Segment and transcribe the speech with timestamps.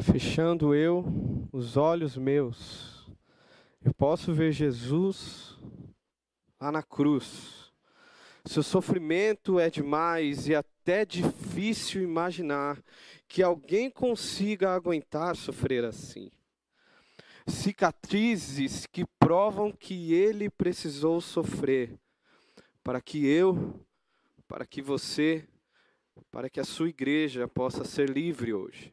[0.00, 1.04] Fechando eu
[1.52, 3.06] os olhos meus,
[3.84, 5.58] eu posso ver Jesus
[6.58, 7.70] lá na cruz.
[8.44, 12.82] Seu sofrimento é demais e até difícil imaginar
[13.28, 16.30] que alguém consiga aguentar sofrer assim.
[17.46, 21.98] Cicatrizes que provam que ele precisou sofrer
[22.82, 23.78] para que eu,
[24.48, 25.46] para que você,
[26.30, 28.92] para que a sua igreja possa ser livre hoje.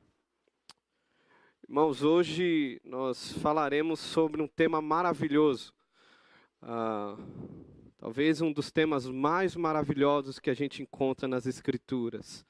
[1.69, 5.71] Irmãos, hoje nós falaremos sobre um tema maravilhoso.
[6.63, 7.15] Ah,
[7.99, 12.43] talvez um dos temas mais maravilhosos que a gente encontra nas Escrituras,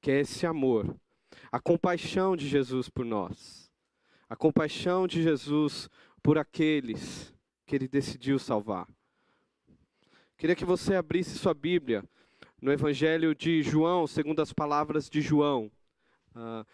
[0.00, 0.96] que é esse amor,
[1.50, 3.68] a compaixão de Jesus por nós,
[4.30, 5.90] a compaixão de Jesus
[6.22, 7.34] por aqueles
[7.66, 8.86] que ele decidiu salvar.
[10.38, 12.04] Queria que você abrisse sua Bíblia
[12.62, 15.72] no Evangelho de João, segundo as palavras de João.
[16.36, 16.64] Ah,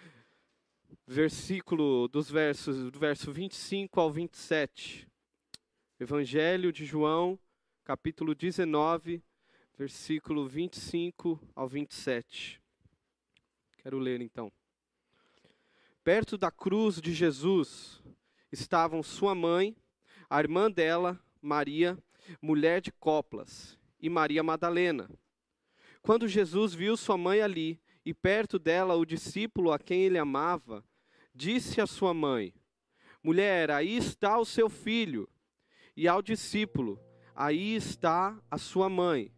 [1.12, 5.08] versículo dos versos do verso 25 ao 27.
[5.98, 7.36] Evangelho de João,
[7.82, 9.20] capítulo 19,
[9.76, 12.62] versículo 25 ao 27.
[13.78, 14.52] Quero ler então.
[16.04, 18.00] Perto da cruz de Jesus
[18.52, 19.76] estavam sua mãe,
[20.30, 21.98] a irmã dela, Maria,
[22.40, 25.10] mulher de Coplas, e Maria Madalena.
[26.02, 30.84] Quando Jesus viu sua mãe ali e perto dela o discípulo a quem ele amava,
[31.34, 32.54] disse à sua mãe:
[33.22, 35.28] Mulher, aí está o seu filho.
[35.96, 36.98] E ao discípulo:
[37.34, 39.32] Aí está a sua mãe.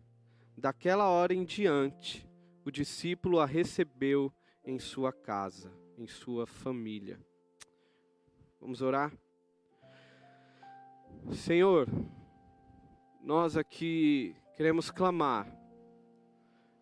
[0.56, 2.28] Daquela hora em diante,
[2.64, 4.32] o discípulo a recebeu
[4.64, 7.18] em sua casa, em sua família.
[8.60, 9.12] Vamos orar?
[11.32, 11.88] Senhor,
[13.22, 15.52] nós aqui queremos clamar.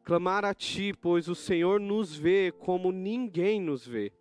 [0.02, 4.12] Clamar a Ti, pois o Senhor nos vê como ninguém nos vê.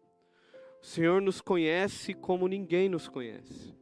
[0.82, 3.76] O Senhor nos conhece como ninguém nos conhece.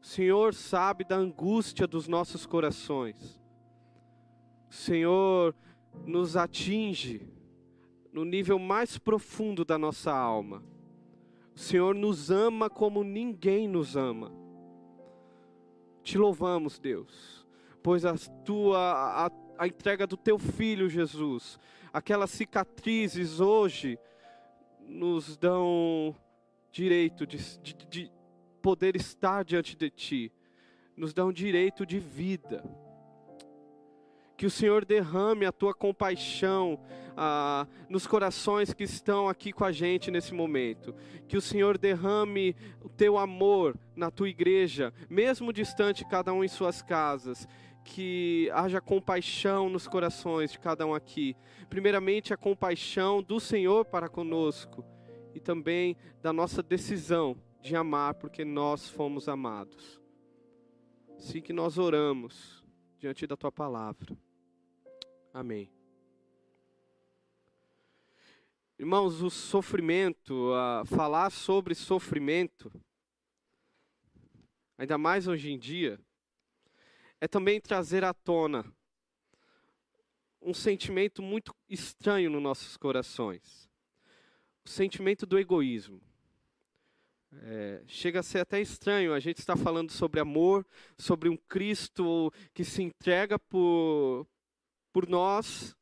[0.00, 3.40] O Senhor sabe da angústia dos nossos corações.
[4.70, 5.54] O Senhor
[6.06, 7.28] nos atinge
[8.12, 10.62] no nível mais profundo da nossa alma.
[11.54, 14.32] O Senhor nos ama como ninguém nos ama.
[16.02, 17.46] Te louvamos, Deus,
[17.82, 18.14] pois a
[18.44, 21.58] tua a, a entrega do teu filho Jesus,
[21.92, 23.98] aquelas cicatrizes hoje
[24.92, 26.14] nos dão
[26.70, 28.12] direito de, de, de
[28.60, 30.32] poder estar diante de Ti,
[30.96, 32.62] nos dão direito de vida.
[34.36, 36.80] Que o Senhor derrame a tua compaixão
[37.16, 40.94] ah, nos corações que estão aqui com a gente nesse momento.
[41.28, 46.48] Que o Senhor derrame o teu amor na tua igreja, mesmo distante cada um em
[46.48, 47.46] suas casas
[47.84, 51.36] que haja compaixão nos corações de cada um aqui.
[51.68, 54.84] Primeiramente, a compaixão do Senhor para conosco
[55.34, 60.00] e também da nossa decisão de amar porque nós fomos amados.
[61.16, 62.64] Assim que nós oramos
[62.98, 64.16] diante da tua palavra.
[65.32, 65.70] Amém.
[68.78, 70.50] Irmãos, o sofrimento,
[70.86, 72.72] falar sobre sofrimento,
[74.76, 76.00] ainda mais hoje em dia,
[77.22, 78.64] é também trazer à tona
[80.40, 83.70] um sentimento muito estranho nos nossos corações:
[84.64, 86.02] o sentimento do egoísmo.
[87.44, 90.66] É, chega a ser até estranho a gente estar falando sobre amor,
[90.98, 94.26] sobre um Cristo que se entrega por,
[94.92, 95.76] por nós,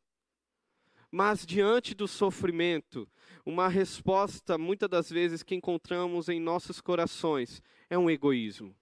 [1.10, 3.08] mas diante do sofrimento,
[3.46, 8.76] uma resposta muitas das vezes que encontramos em nossos corações é um egoísmo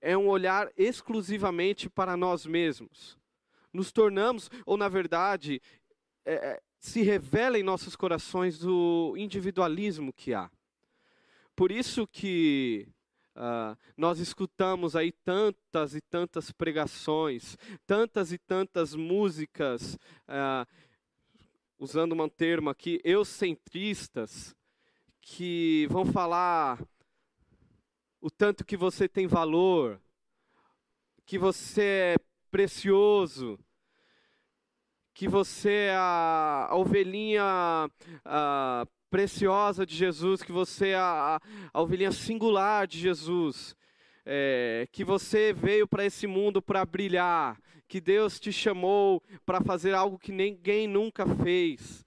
[0.00, 3.18] é um olhar exclusivamente para nós mesmos.
[3.72, 5.60] Nos tornamos, ou na verdade,
[6.24, 10.50] é, é, se revela em nossos corações o individualismo que há.
[11.54, 12.88] Por isso que
[13.36, 17.56] uh, nós escutamos aí tantas e tantas pregações,
[17.86, 19.94] tantas e tantas músicas,
[20.26, 20.66] uh,
[21.78, 24.54] usando um termo aqui, eucentristas,
[25.20, 26.78] que vão falar
[28.20, 30.00] o tanto que você tem valor,
[31.24, 32.16] que você é
[32.50, 33.58] precioso,
[35.14, 37.42] que você é a, a ovelhinha
[38.24, 41.40] a, preciosa de Jesus, que você é a,
[41.72, 43.74] a ovelhinha singular de Jesus,
[44.24, 49.94] é, que você veio para esse mundo para brilhar, que Deus te chamou para fazer
[49.94, 52.04] algo que ninguém nunca fez.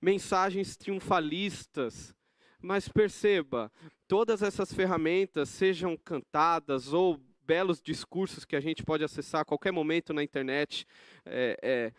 [0.00, 2.14] Mensagens triunfalistas,
[2.62, 3.70] mas perceba,
[4.06, 9.72] todas essas ferramentas, sejam cantadas ou belos discursos que a gente pode acessar a qualquer
[9.72, 10.86] momento na internet,
[11.26, 11.92] é, é,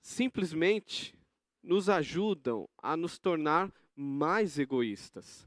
[0.00, 1.14] simplesmente
[1.62, 5.46] nos ajudam a nos tornar mais egoístas.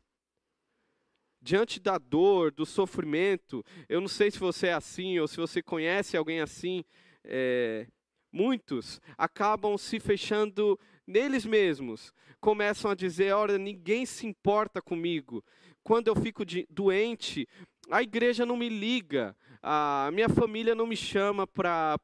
[1.41, 5.61] Diante da dor, do sofrimento, eu não sei se você é assim ou se você
[5.61, 6.83] conhece alguém assim,
[7.23, 7.87] é,
[8.31, 10.77] muitos acabam se fechando
[11.09, 15.43] neles mesmos, começam a dizer: olha, ninguém se importa comigo.
[15.83, 17.47] Quando eu fico de, doente,
[17.89, 21.97] a igreja não me liga, a minha família não me chama para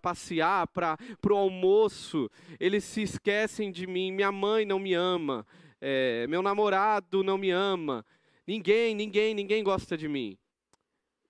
[0.00, 0.98] passear, para
[1.30, 2.30] o almoço,
[2.60, 5.46] eles se esquecem de mim, minha mãe não me ama,
[5.80, 8.04] é, meu namorado não me ama,
[8.46, 10.36] ninguém, ninguém, ninguém gosta de mim.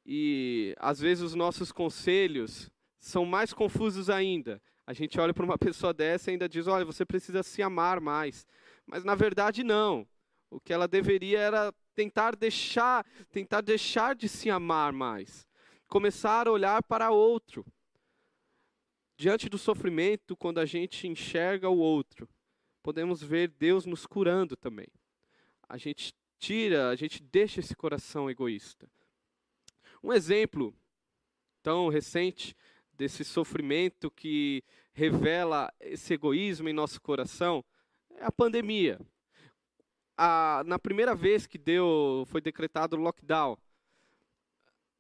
[0.05, 4.61] E às vezes os nossos conselhos são mais confusos ainda.
[4.87, 8.01] A gente olha para uma pessoa dessa e ainda diz: olha, você precisa se amar
[8.01, 8.47] mais.
[8.87, 10.07] Mas na verdade, não.
[10.49, 15.47] O que ela deveria era tentar deixar, tentar deixar de se amar mais,
[15.89, 17.67] começar a olhar para outro.
[19.17, 22.29] Diante do sofrimento, quando a gente enxerga o outro,
[22.83, 24.89] podemos ver Deus nos curando também.
[25.69, 28.89] A gente tira, a gente deixa esse coração egoísta.
[30.03, 30.73] Um exemplo
[31.63, 32.55] tão recente
[32.97, 34.63] desse sofrimento que
[34.93, 37.65] revela esse egoísmo em nosso coração
[38.17, 38.99] é a pandemia
[40.17, 43.59] a, na primeira vez que deu, foi decretado o lockdown,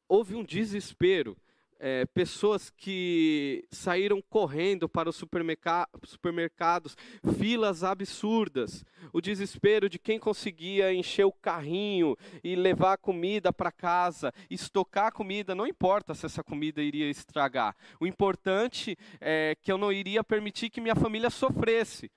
[0.09, 1.37] houve um desespero.
[1.79, 6.97] É, pessoas que saíram correndo para os supermerca supermercados,
[7.39, 8.83] filas absurdas,
[9.13, 15.55] o desespero de quem conseguia encher o carrinho e levar comida para casa, estocar comida,
[15.55, 20.71] não importa se essa comida iria estragar, o importante é que eu não iria permitir
[20.71, 22.11] que minha família sofresse.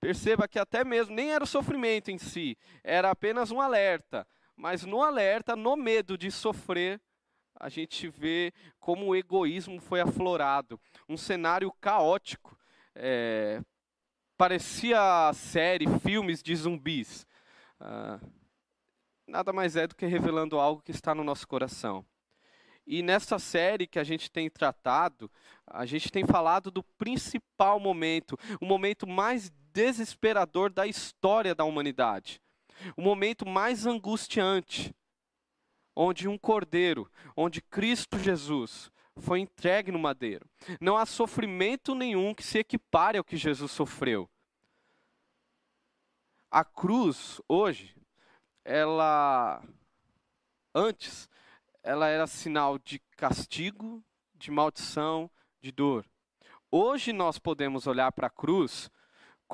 [0.00, 4.26] Perceba que até mesmo nem era o sofrimento em si, era apenas um alerta.
[4.56, 7.00] Mas no alerta, no medo de sofrer,
[7.58, 10.80] a gente vê como o egoísmo foi aflorado.
[11.08, 12.58] Um cenário caótico.
[12.94, 13.60] É,
[14.36, 17.26] parecia série, filmes de zumbis.
[17.80, 18.20] Ah,
[19.26, 22.04] nada mais é do que revelando algo que está no nosso coração.
[22.86, 25.30] E nessa série que a gente tem tratado,
[25.66, 32.40] a gente tem falado do principal momento, o momento mais desesperador da história da humanidade.
[32.96, 34.94] O momento mais angustiante,
[35.94, 40.46] onde um cordeiro, onde Cristo Jesus foi entregue no madeiro.
[40.80, 44.28] Não há sofrimento nenhum que se equipare ao que Jesus sofreu.
[46.50, 47.96] A cruz, hoje,
[48.64, 49.62] ela,
[50.74, 51.28] antes,
[51.82, 54.02] ela era sinal de castigo,
[54.34, 55.30] de maldição,
[55.60, 56.06] de dor.
[56.70, 58.90] Hoje nós podemos olhar para a cruz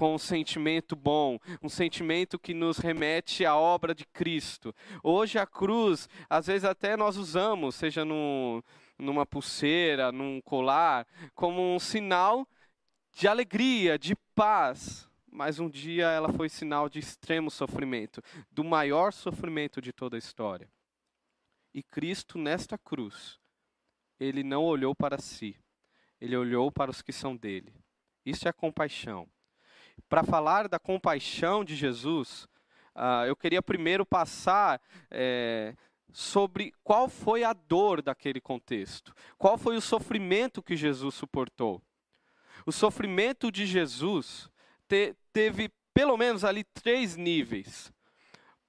[0.00, 4.74] com um sentimento bom, um sentimento que nos remete à obra de Cristo.
[5.02, 11.78] Hoje a cruz, às vezes até nós usamos, seja numa pulseira, num colar, como um
[11.78, 12.48] sinal
[13.12, 15.06] de alegria, de paz.
[15.30, 20.18] Mas um dia ela foi sinal de extremo sofrimento, do maior sofrimento de toda a
[20.18, 20.66] história.
[21.74, 23.38] E Cristo, nesta cruz,
[24.18, 25.54] ele não olhou para si,
[26.18, 27.74] ele olhou para os que são dele.
[28.24, 29.28] Isso é compaixão.
[30.10, 32.48] Para falar da compaixão de Jesus,
[32.96, 35.72] uh, eu queria primeiro passar é,
[36.12, 41.80] sobre qual foi a dor daquele contexto, qual foi o sofrimento que Jesus suportou.
[42.66, 44.50] O sofrimento de Jesus
[44.88, 47.92] te, teve pelo menos ali três níveis.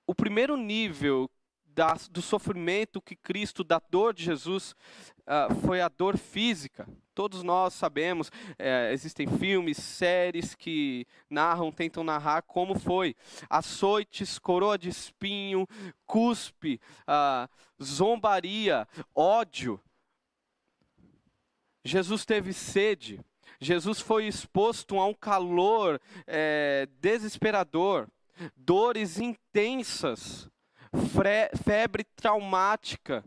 [0.06, 1.28] O primeiro nível
[1.74, 4.76] da, do sofrimento que Cristo, da dor de Jesus,
[5.22, 6.88] uh, foi a dor física.
[7.14, 13.16] Todos nós sabemos, é, existem filmes, séries que narram, tentam narrar como foi.
[13.50, 15.68] Açoites, coroa de espinho,
[16.06, 17.50] cuspe, uh,
[17.84, 19.80] zombaria, ódio.
[21.84, 23.20] Jesus teve sede.
[23.60, 28.08] Jesus foi exposto a um calor é, desesperador,
[28.56, 30.50] dores intensas
[31.64, 33.24] febre traumática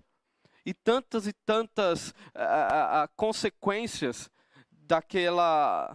[0.65, 4.31] e tantas e tantas a, a, consequências
[4.71, 5.95] daquela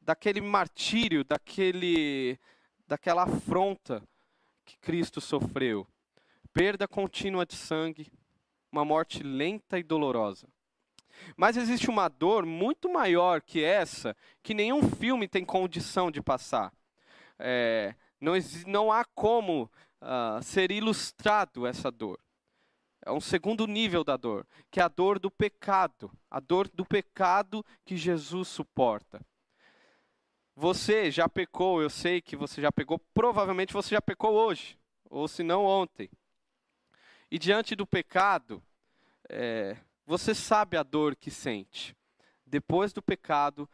[0.00, 2.38] daquele martírio, daquele
[2.86, 4.02] daquela afronta
[4.64, 5.86] que Cristo sofreu.
[6.52, 8.12] Perda contínua de sangue,
[8.70, 10.46] uma morte lenta e dolorosa.
[11.36, 16.72] Mas existe uma dor muito maior que essa, que nenhum filme tem condição de passar.
[17.38, 18.32] É, não,
[18.66, 19.70] não há como
[20.02, 22.18] uh, ser ilustrado essa dor.
[23.04, 26.84] É um segundo nível da dor, que é a dor do pecado, a dor do
[26.84, 29.20] pecado que Jesus suporta.
[30.54, 34.78] Você já pecou, eu sei que você já pecou, provavelmente você já pecou hoje,
[35.10, 36.10] ou se não ontem.
[37.30, 38.62] E diante do pecado,
[39.28, 41.96] é, você sabe a dor que sente.
[42.46, 43.68] Depois do pecado,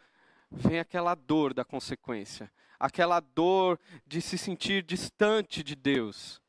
[0.50, 6.40] vem aquela dor da consequência, aquela dor de se sentir distante de Deus.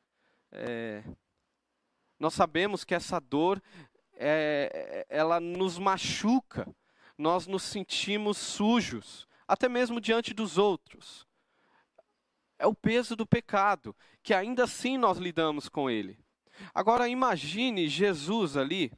[0.51, 1.03] É,
[2.19, 3.61] nós sabemos que essa dor,
[4.13, 6.67] é, ela nos machuca,
[7.17, 11.27] nós nos sentimos sujos, até mesmo diante dos outros.
[12.57, 16.19] É o peso do pecado, que ainda assim nós lidamos com ele.
[16.73, 18.91] Agora imagine Jesus ali,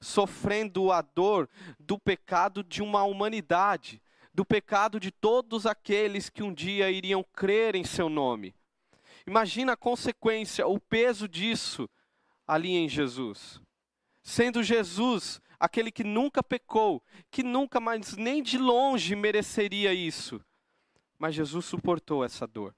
[0.00, 4.00] sofrendo a dor do pecado de uma humanidade,
[4.32, 8.54] do pecado de todos aqueles que um dia iriam crer em seu nome.
[9.26, 11.88] Imagina a consequência, o peso disso
[12.46, 13.60] ali em Jesus.
[14.22, 20.40] Sendo Jesus aquele que nunca pecou, que nunca mais nem de longe mereceria isso.
[21.18, 22.74] Mas Jesus suportou essa dor.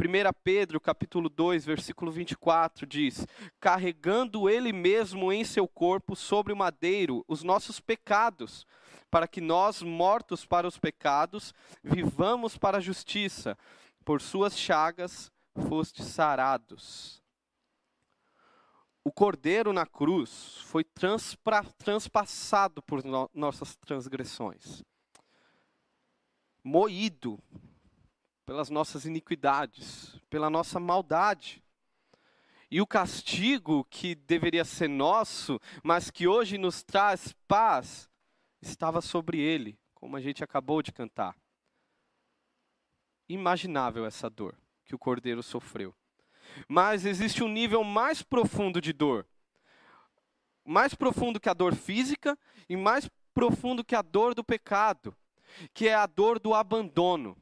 [0.00, 3.26] 1 Pedro, capítulo 2, versículo 24 diz:
[3.60, 8.66] "Carregando ele mesmo em seu corpo sobre o madeiro os nossos pecados,
[9.10, 11.52] para que nós, mortos para os pecados,
[11.84, 13.58] vivamos para a justiça.
[14.02, 15.30] Por suas chagas
[15.68, 17.22] fostes sarados."
[19.04, 20.82] O cordeiro na cruz foi
[21.76, 24.82] transpassado por no nossas transgressões,
[26.64, 27.38] moído
[28.50, 31.62] pelas nossas iniquidades, pela nossa maldade.
[32.68, 38.10] E o castigo que deveria ser nosso, mas que hoje nos traz paz,
[38.60, 41.36] estava sobre ele, como a gente acabou de cantar.
[43.28, 45.94] Imaginável essa dor que o cordeiro sofreu.
[46.66, 49.28] Mas existe um nível mais profundo de dor.
[50.64, 52.36] Mais profundo que a dor física
[52.68, 55.16] e mais profundo que a dor do pecado,
[55.72, 57.40] que é a dor do abandono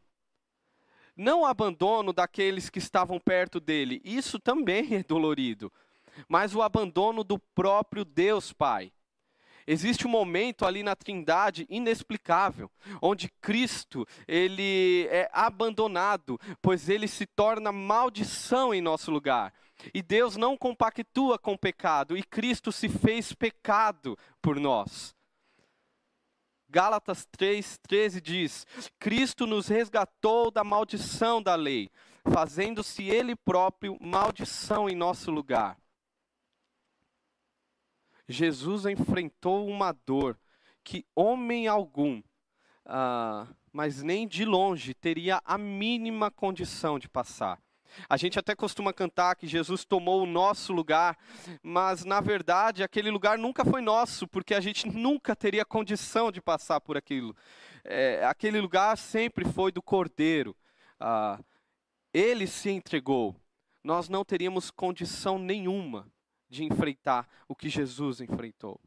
[1.19, 5.71] não abandono daqueles que estavam perto dele, isso também é dolorido,
[6.29, 8.93] mas o abandono do próprio Deus Pai.
[9.67, 12.71] Existe um momento ali na Trindade inexplicável,
[13.03, 19.53] onde Cristo, ele é abandonado, pois ele se torna maldição em nosso lugar.
[19.93, 25.18] E Deus não compactua com o pecado, e Cristo se fez pecado por nós.
[26.69, 28.67] Gálatas 3,13 diz:
[28.99, 31.91] Cristo nos resgatou da maldição da lei,
[32.31, 35.79] fazendo-se Ele próprio maldição em nosso lugar.
[38.29, 40.39] Jesus enfrentou uma dor
[40.85, 47.59] que homem algum, uh, mas nem de longe, teria a mínima condição de passar.
[48.09, 51.16] A gente até costuma cantar que Jesus tomou o nosso lugar,
[51.62, 56.40] mas na verdade aquele lugar nunca foi nosso, porque a gente nunca teria condição de
[56.40, 57.35] passar por aquilo.
[57.85, 60.57] É, aquele lugar sempre foi do Cordeiro.
[61.00, 61.38] Ah,
[62.12, 63.37] ele se entregou.
[63.83, 66.11] Nós não teríamos condição nenhuma
[66.49, 68.80] de enfrentar o que Jesus enfrentou.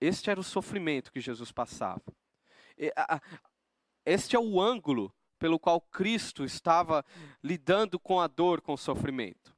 [0.00, 2.02] Este era o sofrimento que Jesus passava.
[4.04, 7.04] Este é o ângulo pelo qual Cristo estava
[7.42, 9.54] lidando com a dor, com o sofrimento.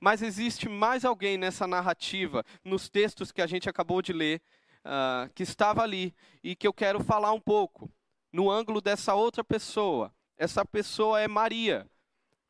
[0.00, 4.42] Mas existe mais alguém nessa narrativa, nos textos que a gente acabou de ler,
[4.84, 7.90] uh, que estava ali e que eu quero falar um pouco,
[8.32, 10.12] no ângulo dessa outra pessoa.
[10.36, 11.86] Essa pessoa é Maria.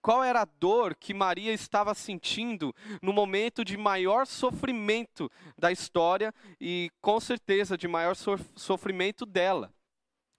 [0.01, 6.33] Qual era a dor que Maria estava sentindo no momento de maior sofrimento da história
[6.61, 8.15] e, com certeza, de maior
[8.55, 9.73] sofrimento dela?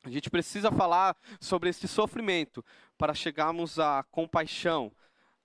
[0.04, 2.64] A gente precisa falar sobre esse sofrimento
[2.98, 4.92] para chegarmos à compaixão,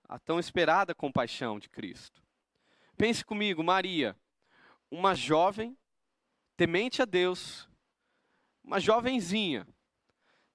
[0.07, 2.23] a tão esperada compaixão de Cristo.
[2.97, 4.15] Pense comigo, Maria,
[4.89, 5.77] uma jovem,
[6.55, 7.67] temente a Deus,
[8.63, 9.67] uma jovenzinha,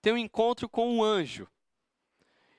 [0.01, 1.47] tem um encontro com um anjo.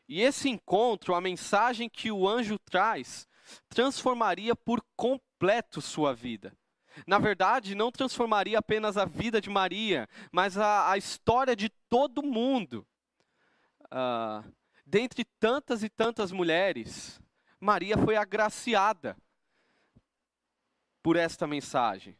[0.07, 3.27] E esse encontro, a mensagem que o anjo traz,
[3.69, 6.55] transformaria por completo sua vida.
[7.05, 12.23] Na verdade, não transformaria apenas a vida de Maria, mas a, a história de todo
[12.23, 12.85] mundo.
[13.85, 14.51] Uh,
[14.85, 17.21] dentre tantas e tantas mulheres,
[17.59, 19.17] Maria foi agraciada
[21.01, 22.17] por esta mensagem,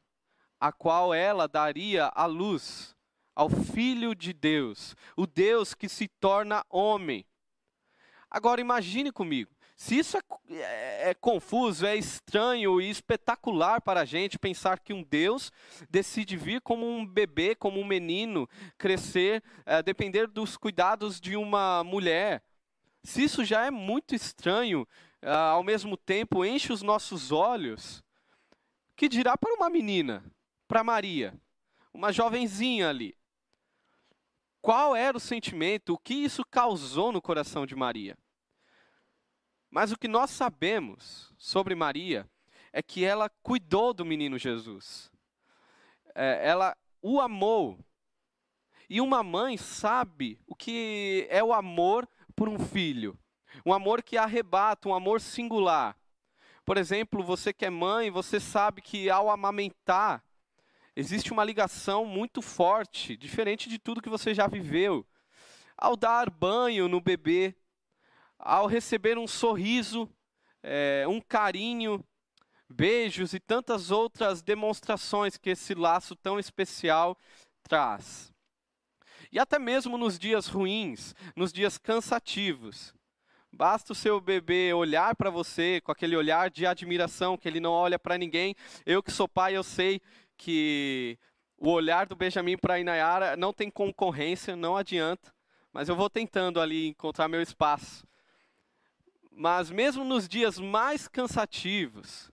[0.60, 2.96] a qual ela daria a luz
[3.36, 7.26] ao Filho de Deus, o Deus que se torna homem.
[8.30, 9.52] Agora imagine comigo,
[9.82, 10.22] se isso é,
[10.52, 15.52] é, é, confuso, é estranho e espetacular para a gente pensar que um Deus
[15.90, 18.48] decide vir como um bebê, como um menino,
[18.78, 22.44] crescer, é, depender dos cuidados de uma mulher.
[23.04, 24.88] Se isso já é muito estranho,
[25.20, 28.04] é, ao mesmo tempo enche os nossos olhos,
[28.96, 30.24] que dirá para uma menina,
[30.68, 31.34] para Maria,
[31.92, 33.18] uma jovenzinha ali?
[34.62, 38.16] Qual era o sentimento, o que isso causou no coração de Maria?
[39.72, 42.30] Mas o que nós sabemos sobre Maria
[42.74, 45.10] é que ela cuidou do menino Jesus.
[46.14, 47.80] É, ela o amou.
[48.90, 53.18] E uma mãe sabe o que é o amor por um filho.
[53.66, 55.98] Um amor que arrebata, um amor singular.
[56.66, 60.22] Por exemplo, você que é mãe, você sabe que ao amamentar,
[60.96, 65.06] existe uma ligação muito forte, diferente de tudo que você já viveu.
[65.78, 67.56] Ao dar banho no bebê,
[68.42, 70.10] ao receber um sorriso,
[70.64, 72.04] é, um carinho,
[72.68, 77.18] beijos e tantas outras demonstrações que esse laço tão especial
[77.64, 78.32] traz.
[79.32, 82.94] E até mesmo nos dias ruins, nos dias cansativos.
[83.54, 87.72] Basta o seu bebê olhar para você com aquele olhar de admiração que ele não
[87.72, 88.56] olha para ninguém.
[88.86, 90.02] Eu que sou pai, eu sei
[90.38, 91.20] que
[91.58, 95.34] o olhar do Benjamin para a Inayara não tem concorrência, não adianta.
[95.72, 98.06] Mas eu vou tentando ali encontrar meu espaço.
[99.32, 102.30] Mas mesmo nos dias mais cansativos,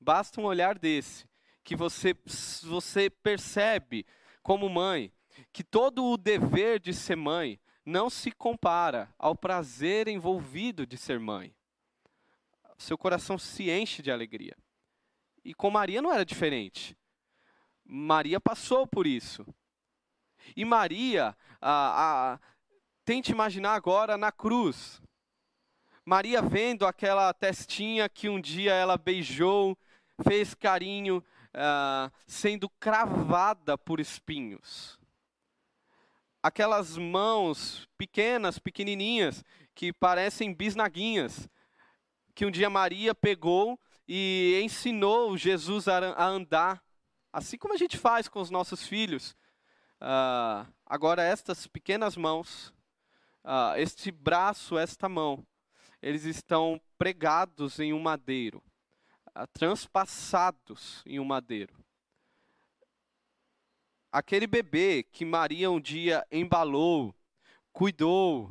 [0.00, 1.26] basta um olhar desse
[1.64, 2.14] que você
[2.62, 4.06] você percebe
[4.42, 5.12] como mãe
[5.52, 11.20] que todo o dever de ser mãe não se compara ao prazer envolvido de ser
[11.20, 11.54] mãe.
[12.78, 14.56] Seu coração se enche de alegria.
[15.44, 16.96] E com Maria não era diferente.
[17.84, 19.46] Maria passou por isso.
[20.56, 22.40] E Maria, a, a,
[23.04, 25.00] tente imaginar agora na cruz.
[26.08, 29.76] Maria vendo aquela testinha que um dia ela beijou,
[30.22, 35.00] fez carinho, uh, sendo cravada por espinhos.
[36.40, 39.44] Aquelas mãos pequenas, pequenininhas,
[39.74, 41.48] que parecem bisnaguinhas,
[42.36, 46.80] que um dia Maria pegou e ensinou Jesus a, andar,
[47.32, 49.32] assim como a gente faz com os nossos filhos.
[50.00, 52.68] Uh, agora, estas pequenas mãos,
[53.44, 55.44] uh, este braço, esta mão,
[56.06, 58.62] eles estão pregados em um madeiro
[59.44, 61.74] transpassados em um madeiro.
[64.10, 67.14] Aquele bebê que Maria um dia embalou,
[67.72, 68.50] cuidou,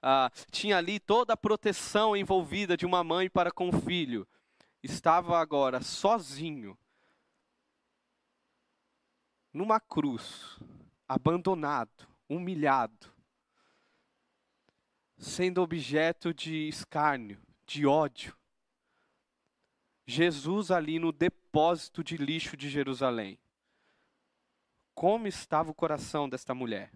[0.00, 4.28] ah, tinha ali toda a proteção envolvida de uma mãe para com o filho,
[4.82, 6.78] estava agora sozinho,
[9.52, 10.60] numa cruz,
[11.08, 13.12] abandonado, humilhado,
[15.22, 18.36] sendo objeto de escárnio, de ódio.
[20.04, 23.38] Jesus ali no depósito de lixo de Jerusalém.
[24.92, 26.92] Como estava o coração desta mulher?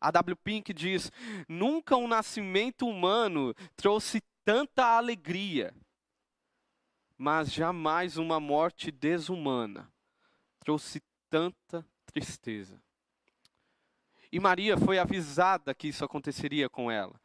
[0.00, 0.34] A W.
[0.34, 1.12] Pink diz:
[1.46, 5.74] nunca um nascimento humano trouxe tanta alegria,
[7.18, 9.92] mas jamais uma morte desumana
[10.58, 12.82] trouxe tanta tristeza.
[14.32, 17.20] E Maria foi avisada que isso aconteceria com ela.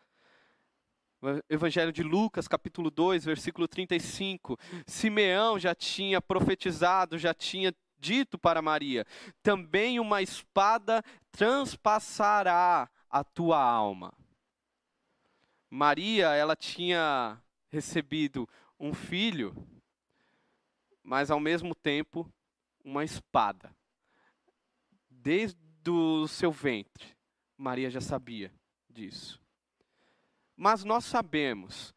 [1.49, 4.59] Evangelho de Lucas, capítulo 2, versículo 35.
[4.85, 9.05] Simeão já tinha profetizado, já tinha dito para Maria:
[9.41, 14.13] também uma espada transpassará a tua alma.
[15.69, 19.55] Maria, ela tinha recebido um filho,
[21.01, 22.29] mas ao mesmo tempo
[22.83, 23.73] uma espada.
[25.09, 27.15] Desde o seu ventre,
[27.57, 28.53] Maria já sabia
[28.89, 29.41] disso.
[30.55, 31.93] Mas nós sabemos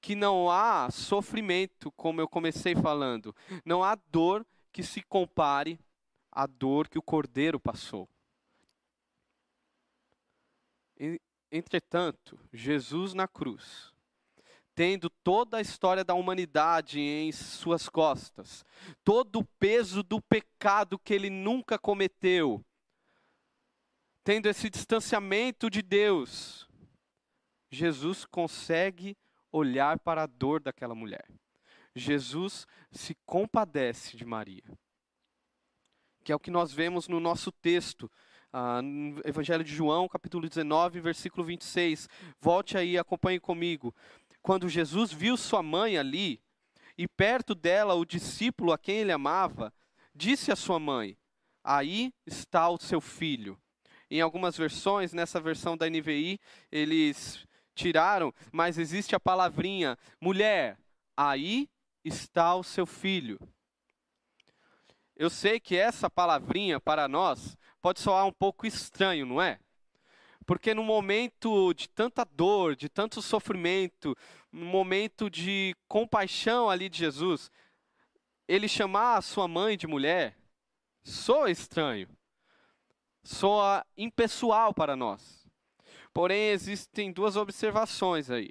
[0.00, 5.78] que não há sofrimento, como eu comecei falando, não há dor que se compare
[6.30, 8.08] à dor que o cordeiro passou.
[11.50, 13.92] Entretanto, Jesus na cruz,
[14.74, 18.64] tendo toda a história da humanidade em suas costas,
[19.02, 22.64] todo o peso do pecado que ele nunca cometeu,
[24.24, 26.66] tendo esse distanciamento de Deus,
[27.70, 29.16] Jesus consegue
[29.52, 31.28] olhar para a dor daquela mulher.
[31.94, 34.64] Jesus se compadece de Maria.
[36.24, 38.10] Que é o que nós vemos no nosso texto,
[38.50, 42.08] ah, no Evangelho de João, capítulo 19, versículo 26.
[42.40, 43.94] Volte aí, acompanhe comigo.
[44.40, 46.40] Quando Jesus viu sua mãe ali,
[46.96, 49.72] e perto dela o discípulo a quem ele amava,
[50.14, 51.18] disse à sua mãe:
[51.62, 53.58] Aí está o seu filho.
[54.14, 56.38] Em algumas versões, nessa versão da NVI,
[56.70, 60.78] eles tiraram, mas existe a palavrinha mulher,
[61.16, 61.68] aí
[62.04, 63.40] está o seu filho.
[65.16, 69.58] Eu sei que essa palavrinha para nós pode soar um pouco estranho, não é?
[70.46, 74.16] Porque no momento de tanta dor, de tanto sofrimento,
[74.52, 77.50] no momento de compaixão ali de Jesus,
[78.46, 80.38] ele chamar a sua mãe de mulher
[81.02, 82.08] soa estranho,
[83.24, 85.44] soa impessoal para nós.
[86.12, 88.50] Porém, existem duas observações aí.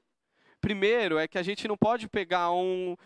[0.59, 2.97] Primeiro, é que a gente não pode pegar um,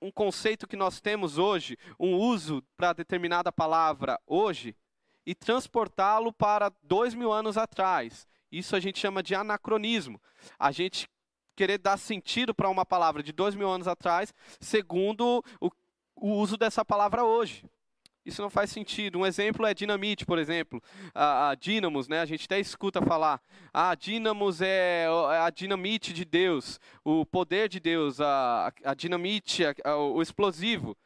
[0.00, 4.74] um conceito que nós temos hoje, um uso para determinada palavra hoje,
[5.26, 10.20] e transportá-lo para dois mil anos atrás Isso a gente chama de anacronismo.
[10.58, 11.08] A gente
[11.56, 15.70] querer dar sentido para uma palavra de dois mil anos atrás, segundo o,
[16.16, 17.64] o uso dessa palavra hoje.
[18.24, 19.18] Isso não faz sentido.
[19.18, 20.82] Um exemplo é dinamite, por exemplo.
[21.14, 22.20] A, a dínamos, né?
[22.20, 23.40] A gente até escuta falar.
[23.72, 29.64] Ah, dínamos é, é a dinamite de Deus, o poder de Deus, a, a dinamite,
[29.84, 30.96] a, o explosivo.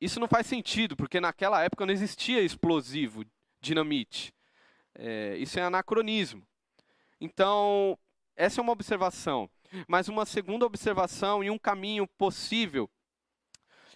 [0.00, 3.24] Isso não faz sentido, porque naquela época não existia explosivo,
[3.60, 4.32] dinamite.
[4.94, 6.42] É, isso é anacronismo.
[7.20, 7.98] Então,
[8.36, 9.50] essa é uma observação.
[9.86, 12.88] Mas uma segunda observação e um caminho possível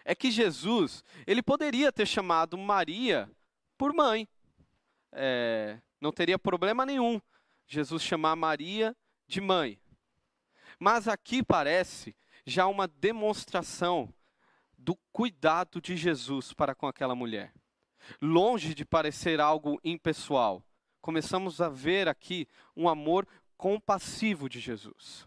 [0.05, 3.31] é que Jesus, ele poderia ter chamado Maria
[3.79, 4.29] por mãe.
[5.13, 7.21] É, não teria problema nenhum
[7.67, 8.95] Jesus chamar Maria
[9.27, 9.81] de mãe.
[10.79, 12.15] Mas aqui parece
[12.45, 14.13] já uma demonstração
[14.77, 17.53] do cuidado de Jesus para com aquela mulher.
[18.21, 20.63] Longe de parecer algo impessoal,
[21.01, 25.27] começamos a ver aqui um amor compassivo de Jesus.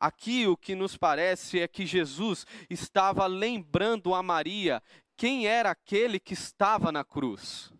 [0.00, 4.82] Aqui o que nos parece é que Jesus estava lembrando a Maria
[5.14, 7.70] quem era aquele que estava na cruz.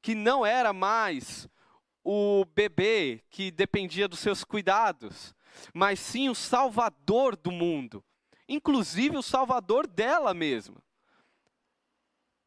[0.00, 1.46] Que não era mais
[2.02, 5.34] o bebê que dependia dos seus cuidados,
[5.74, 8.02] mas sim o salvador do mundo,
[8.48, 10.82] inclusive o salvador dela mesma.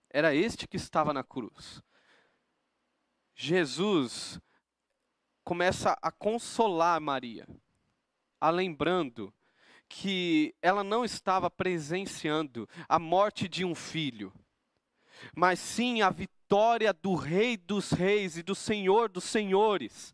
[0.09, 1.83] Era este que estava na cruz.
[3.35, 4.41] Jesus
[5.43, 7.47] começa a consolar Maria
[8.39, 9.33] a lembrando
[9.87, 14.31] que ela não estava presenciando a morte de um filho,
[15.35, 20.13] mas sim a vitória do Rei dos Reis e do Senhor dos Senhores.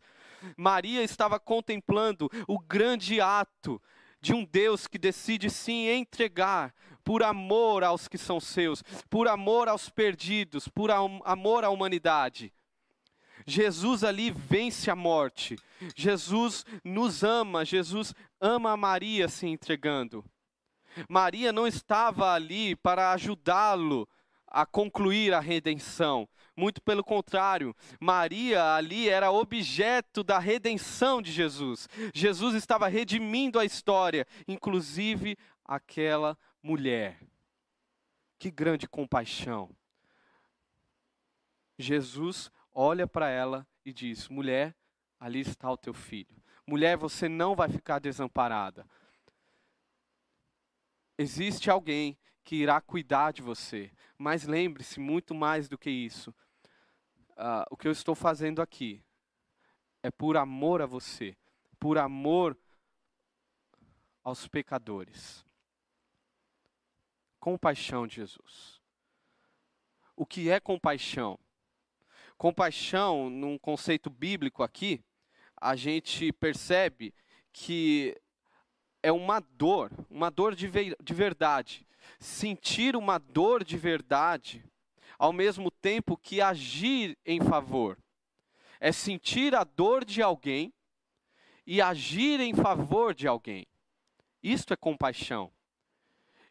[0.56, 3.80] Maria estava contemplando o grande ato
[4.20, 9.68] de um Deus que decide se entregar por amor aos que são seus, por amor
[9.68, 12.52] aos perdidos, por amor à humanidade.
[13.46, 15.56] Jesus ali vence a morte.
[15.94, 20.24] Jesus nos ama, Jesus ama Maria se entregando.
[21.08, 24.08] Maria não estava ali para ajudá-lo
[24.46, 26.28] a concluir a redenção.
[26.56, 31.86] Muito pelo contrário, Maria ali era objeto da redenção de Jesus.
[32.14, 37.20] Jesus estava redimindo a história, inclusive aquela mulher.
[38.38, 39.70] Que grande compaixão.
[41.78, 44.76] Jesus olha para ela e diz: mulher,
[45.18, 46.36] ali está o teu filho.
[46.66, 48.86] Mulher, você não vai ficar desamparada.
[51.18, 53.90] Existe alguém que irá cuidar de você.
[54.18, 56.30] Mas lembre-se, muito mais do que isso.
[57.30, 59.02] Uh, o que eu estou fazendo aqui
[60.02, 61.36] é por amor a você,
[61.78, 62.56] por amor
[64.22, 65.44] aos pecadores.
[67.38, 68.80] Compaixão de Jesus.
[70.14, 71.38] O que é compaixão?
[72.36, 75.02] Compaixão, num conceito bíblico aqui,
[75.58, 77.14] a gente percebe
[77.50, 78.14] que
[79.02, 81.86] é uma dor, uma dor de, de verdade.
[82.20, 84.64] Sentir uma dor de verdade,
[85.18, 87.98] ao mesmo tempo que agir em favor.
[88.78, 90.74] É sentir a dor de alguém
[91.66, 93.66] e agir em favor de alguém.
[94.42, 95.50] Isto é compaixão.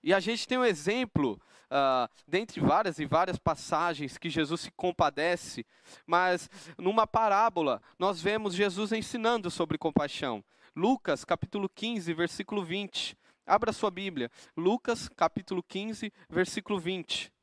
[0.01, 1.39] E a gente tem um exemplo
[1.75, 5.65] uh, dentre várias e várias passagens que Jesus se compadece,
[6.07, 10.43] mas numa parábola nós vemos Jesus ensinando sobre compaixão.
[10.75, 13.17] Lucas capítulo 15, versículo 20.
[13.45, 14.31] Abra sua Bíblia.
[14.57, 17.34] Lucas capítulo 15, versículo 20.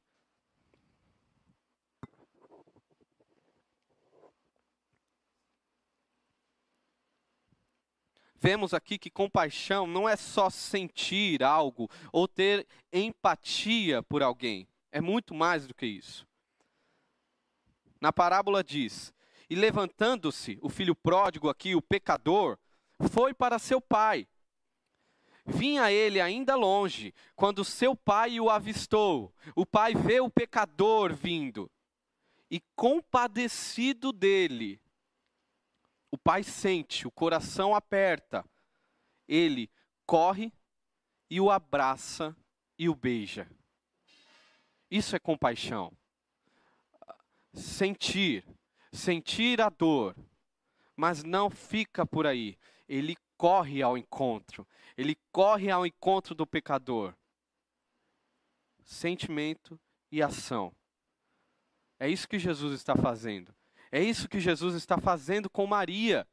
[8.42, 14.66] Vemos aqui que compaixão não é só sentir algo ou ter empatia por alguém.
[14.90, 16.26] É muito mais do que isso.
[18.00, 19.14] Na parábola diz:
[19.48, 22.58] E levantando-se o filho pródigo aqui, o pecador,
[23.12, 24.26] foi para seu pai.
[25.46, 29.32] Vinha ele ainda longe, quando seu pai o avistou.
[29.54, 31.70] O pai vê o pecador vindo
[32.50, 34.81] e, compadecido dele,
[36.12, 38.44] o pai sente, o coração aperta.
[39.26, 39.70] Ele
[40.04, 40.52] corre
[41.30, 42.36] e o abraça
[42.78, 43.50] e o beija.
[44.90, 45.90] Isso é compaixão.
[47.54, 48.44] Sentir,
[48.92, 50.14] sentir a dor,
[50.94, 52.58] mas não fica por aí.
[52.86, 57.16] Ele corre ao encontro, ele corre ao encontro do pecador.
[58.84, 60.74] Sentimento e ação.
[61.98, 63.54] É isso que Jesus está fazendo.
[63.94, 66.26] É isso que Jesus está fazendo com Maria.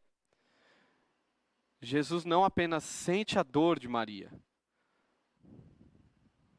[1.81, 4.31] Jesus não apenas sente a dor de Maria,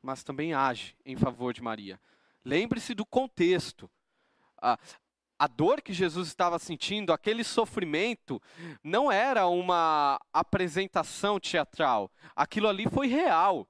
[0.03, 1.99] mas também age em favor de Maria.
[2.45, 3.91] Lembre-se do contexto.
[4.61, 4.79] Ah,
[5.39, 8.41] a dor que Jesus estava sentindo, aquele sofrimento,
[8.85, 12.11] não era uma apresentação teatral.
[12.37, 13.67] Aquilo ali foi real.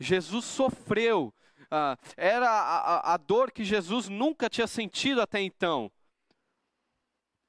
[0.00, 1.32] Jesus sofreu.
[1.62, 5.90] Uh, era a, a, a dor que Jesus nunca tinha sentido até então.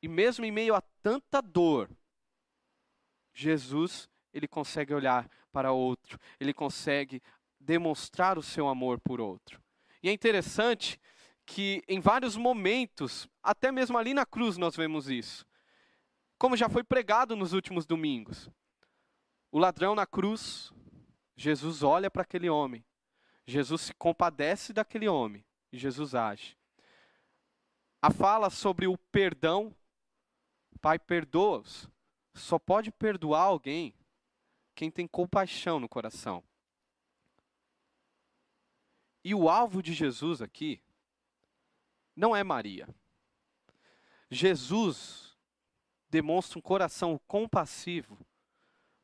[0.03, 1.89] E mesmo em meio a tanta dor,
[3.33, 7.23] Jesus, ele consegue olhar para outro, ele consegue
[7.57, 9.63] demonstrar o seu amor por outro.
[10.03, 10.99] E é interessante
[11.45, 15.45] que em vários momentos, até mesmo ali na cruz nós vemos isso.
[16.37, 18.49] Como já foi pregado nos últimos domingos.
[19.49, 20.73] O ladrão na cruz,
[21.33, 22.83] Jesus olha para aquele homem.
[23.47, 26.57] Jesus se compadece daquele homem e Jesus age.
[28.01, 29.73] A fala sobre o perdão,
[30.83, 31.89] Pai, perdoa-os.
[32.33, 33.95] Só pode perdoar alguém
[34.75, 36.43] quem tem compaixão no coração.
[39.23, 40.83] E o alvo de Jesus aqui
[42.13, 42.93] não é Maria.
[44.29, 45.37] Jesus
[46.09, 48.19] demonstra um coração compassivo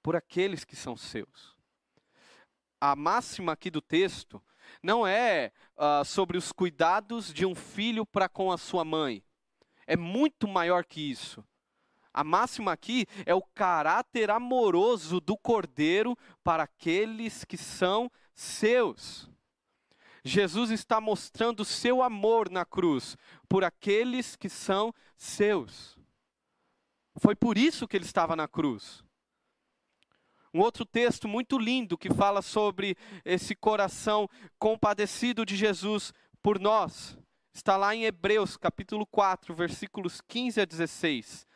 [0.04, 1.56] por aqueles que são seus.
[2.82, 4.44] A máxima aqui do texto
[4.84, 9.24] não é uh, sobre os cuidados de um filho para com a sua mãe.
[9.88, 11.42] É muito maior que isso.
[12.14, 19.30] A máxima aqui é o caráter amoroso do cordeiro para aqueles que são seus.
[20.24, 23.16] Jesus está mostrando seu amor na cruz
[23.48, 25.98] por aqueles que são seus.
[27.18, 29.04] Foi por isso que ele estava na cruz.
[30.54, 37.18] Um outro texto muito lindo que fala sobre esse coração compadecido de Jesus por nós.
[37.54, 41.48] Está lá em Hebreus, capítulo 4, versículos 15 a 16.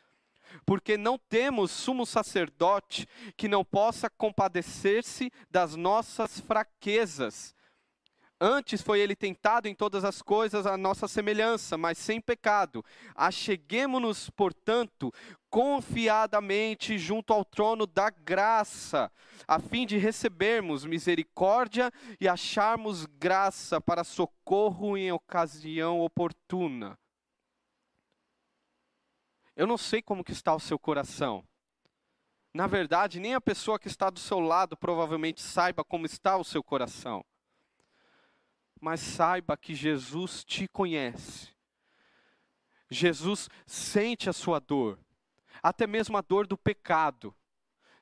[0.64, 7.54] Porque não temos sumo sacerdote que não possa compadecer-se das nossas fraquezas,
[8.40, 12.84] Antes foi ele tentado em todas as coisas à nossa semelhança, mas sem pecado.
[13.14, 15.12] Acheguemo-nos, portanto,
[15.48, 19.10] confiadamente junto ao trono da graça,
[19.46, 26.98] a fim de recebermos misericórdia e acharmos graça para socorro em ocasião oportuna.
[29.56, 31.44] Eu não sei como que está o seu coração.
[32.52, 36.44] Na verdade, nem a pessoa que está do seu lado provavelmente saiba como está o
[36.44, 37.24] seu coração
[38.84, 41.48] mas saiba que Jesus te conhece.
[42.90, 44.98] Jesus sente a sua dor,
[45.62, 47.34] até mesmo a dor do pecado.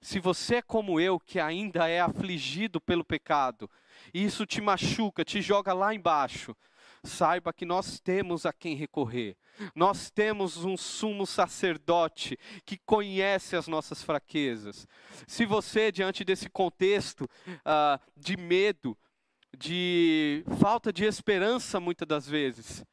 [0.00, 3.70] Se você é como eu, que ainda é afligido pelo pecado,
[4.12, 6.56] e isso te machuca, te joga lá embaixo,
[7.04, 9.36] saiba que nós temos a quem recorrer.
[9.74, 14.86] Nós temos um sumo sacerdote que conhece as nossas fraquezas.
[15.26, 18.96] Se você, diante desse contexto uh, de medo,
[19.56, 22.84] de falta de esperança muitas das vezes,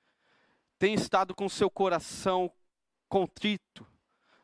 [0.77, 2.51] tem estado com seu coração
[3.07, 3.85] contrito,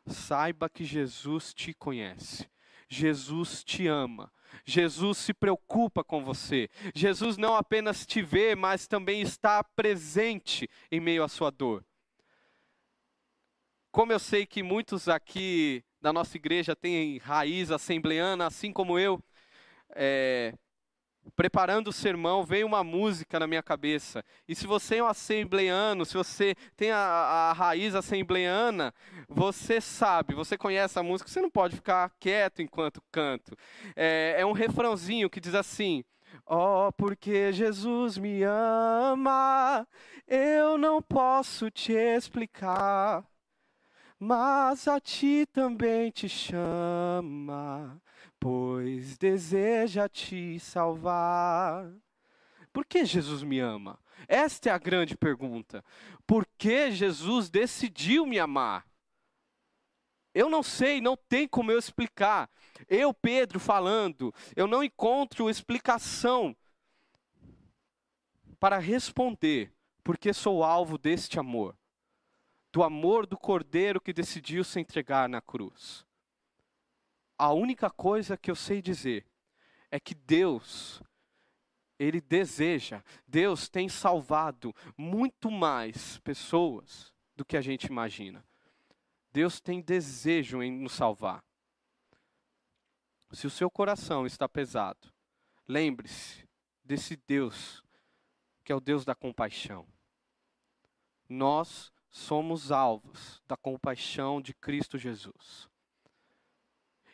[0.06, 2.48] saiba que Jesus te conhece.
[2.88, 4.32] Jesus te ama.
[4.64, 6.68] Jesus se preocupa com você.
[6.94, 11.84] Jesus não apenas te vê, mas também está presente em meio à sua dor.
[13.96, 19.18] Como eu sei que muitos aqui da nossa igreja têm raiz assembleana, assim como eu,
[19.94, 20.52] é,
[21.34, 24.22] preparando o sermão, veio uma música na minha cabeça.
[24.46, 28.92] E se você é um assembleano, se você tem a, a, raiz assembleana,
[29.26, 33.56] você sabe, você conhece a música, você não pode ficar quieto enquanto canto.
[33.96, 36.04] É, é um refrãozinho que diz assim:
[36.44, 39.88] Oh, porque Jesus me ama,
[40.28, 43.24] eu não posso te explicar,
[44.18, 48.00] mas a ti também te chama
[48.46, 51.92] pois deseja te salvar.
[52.72, 53.98] Por que Jesus me ama?
[54.28, 55.84] Esta é a grande pergunta.
[56.26, 58.86] Por que Jesus decidiu me amar?
[60.34, 62.50] Eu não sei, não tem como eu explicar.
[62.88, 66.54] Eu, Pedro, falando, eu não encontro explicação
[68.60, 69.72] para responder
[70.04, 71.76] porque sou alvo deste amor,
[72.76, 76.04] do amor do Cordeiro que decidiu se entregar na cruz.
[77.38, 79.24] A única coisa que eu sei dizer
[79.90, 81.02] é que Deus,
[81.98, 88.46] Ele deseja, Deus tem salvado muito mais pessoas do que a gente imagina.
[89.32, 91.42] Deus tem desejo em nos salvar.
[93.32, 95.10] Se o seu coração está pesado,
[95.66, 96.46] lembre-se
[96.84, 97.82] desse Deus,
[98.62, 99.88] que é o Deus da compaixão.
[101.26, 105.68] Nós somos alvos da compaixão de Cristo Jesus.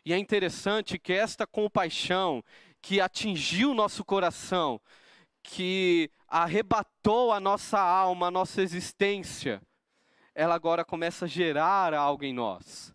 [0.05, 2.42] E é interessante que esta compaixão
[2.81, 4.81] que atingiu o nosso coração,
[5.42, 9.62] que arrebatou a nossa alma, a nossa existência,
[10.35, 12.92] ela agora começa a gerar algo em nós.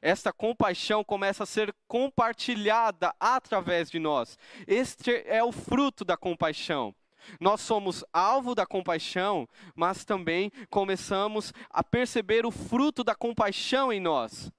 [0.00, 4.38] Esta compaixão começa a ser compartilhada através de nós.
[4.66, 6.94] Este é o fruto da compaixão.
[7.40, 14.00] Nós somos alvo da compaixão, mas também começamos a perceber o fruto da compaixão em
[14.00, 14.50] nós,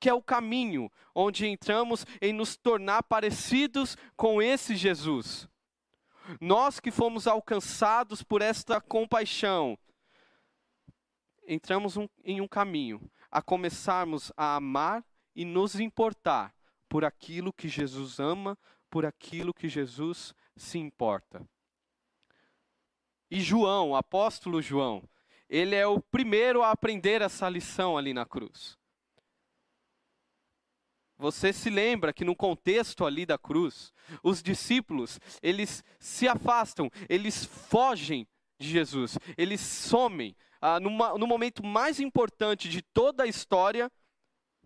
[0.00, 5.48] que é o caminho onde entramos em nos tornar parecidos com esse Jesus.
[6.40, 9.78] Nós que fomos alcançados por esta compaixão,
[11.46, 16.54] entramos um, em um caminho a começarmos a amar e nos importar
[16.88, 18.58] por aquilo que Jesus ama,
[18.90, 21.46] por aquilo que Jesus se importa.
[23.30, 25.02] E João, o apóstolo João,
[25.48, 28.78] ele é o primeiro a aprender essa lição ali na cruz.
[31.18, 37.44] Você se lembra que no contexto ali da cruz, os discípulos, eles se afastam, eles
[37.44, 40.36] fogem de Jesus, eles somem.
[40.60, 43.90] Ah, numa, no momento mais importante de toda a história,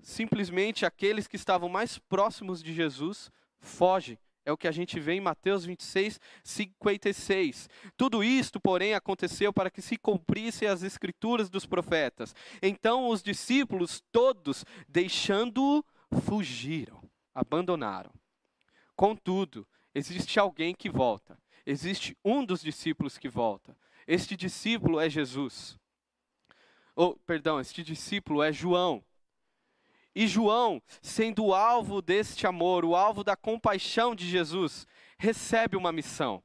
[0.03, 4.19] simplesmente aqueles que estavam mais próximos de Jesus fogem.
[4.51, 7.69] É o que a gente vê em Mateus 26, 56.
[7.97, 12.35] Tudo isto, porém, aconteceu para que se cumprissem as escrituras dos profetas.
[12.61, 15.85] Então os discípulos todos, deixando-o,
[16.21, 17.01] fugiram,
[17.33, 18.11] abandonaram.
[18.97, 21.39] Contudo, existe alguém que volta.
[21.65, 23.77] Existe um dos discípulos que volta.
[24.05, 25.79] Este discípulo é Jesus.
[26.97, 29.05] Oh, perdão, este discípulo é João.
[30.15, 34.87] E João, sendo o alvo deste amor, o alvo da compaixão de Jesus,
[35.19, 36.43] recebe uma missão.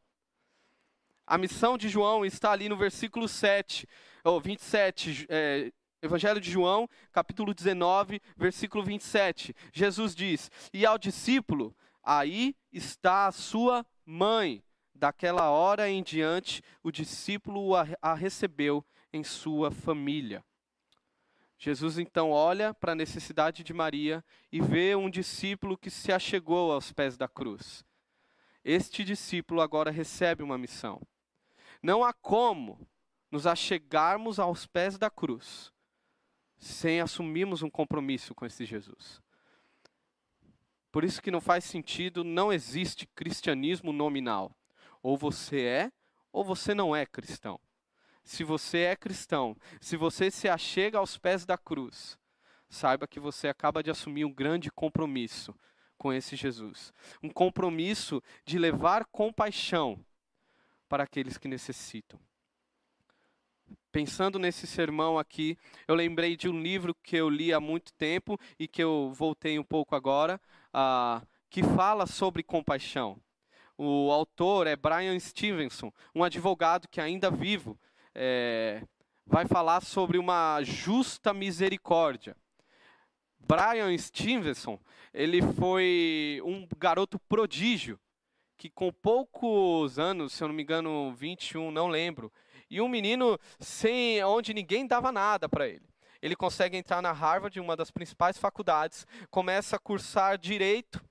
[1.25, 3.87] A missão de João está ali no versículo 7,
[4.23, 9.55] ou 27, é, Evangelho de João, capítulo 19, versículo 27.
[9.73, 14.63] Jesus diz: E ao discípulo, aí está a sua mãe.
[14.93, 20.45] Daquela hora em diante, o discípulo a, a recebeu em sua família.
[21.65, 26.71] Jesus então olha para a necessidade de Maria e vê um discípulo que se achegou
[26.71, 27.83] aos pés da cruz.
[28.63, 31.01] Este discípulo agora recebe uma missão.
[31.81, 32.87] Não há como
[33.31, 35.73] nos achegarmos aos pés da cruz
[36.59, 39.19] sem assumirmos um compromisso com esse Jesus.
[40.91, 44.55] Por isso que não faz sentido, não existe cristianismo nominal.
[45.01, 45.91] Ou você é,
[46.31, 47.59] ou você não é cristão.
[48.25, 52.17] Se você é cristão, se você se achega aos pés da cruz,
[52.67, 55.55] saiba que você acaba de assumir um grande compromisso
[55.95, 56.91] com esse Jesus.
[57.21, 60.03] Um compromisso de levar compaixão
[60.89, 62.19] para aqueles que necessitam.
[63.91, 65.55] Pensando nesse sermão aqui,
[65.87, 69.57] eu lembrei de um livro que eu li há muito tempo e que eu voltei
[69.59, 70.41] um pouco agora,
[70.73, 73.21] uh, que fala sobre compaixão.
[73.77, 77.77] O autor é Brian Stevenson, um advogado que ainda vivo,
[78.15, 78.81] é,
[79.25, 82.35] vai falar sobre uma justa misericórdia.
[83.39, 84.79] Brian Stevenson,
[85.13, 87.99] ele foi um garoto prodígio,
[88.57, 92.31] que com poucos anos, se eu não me engano, 21, não lembro,
[92.69, 95.85] e um menino sem onde ninguém dava nada para ele.
[96.21, 101.03] Ele consegue entrar na Harvard, uma das principais faculdades, começa a cursar direito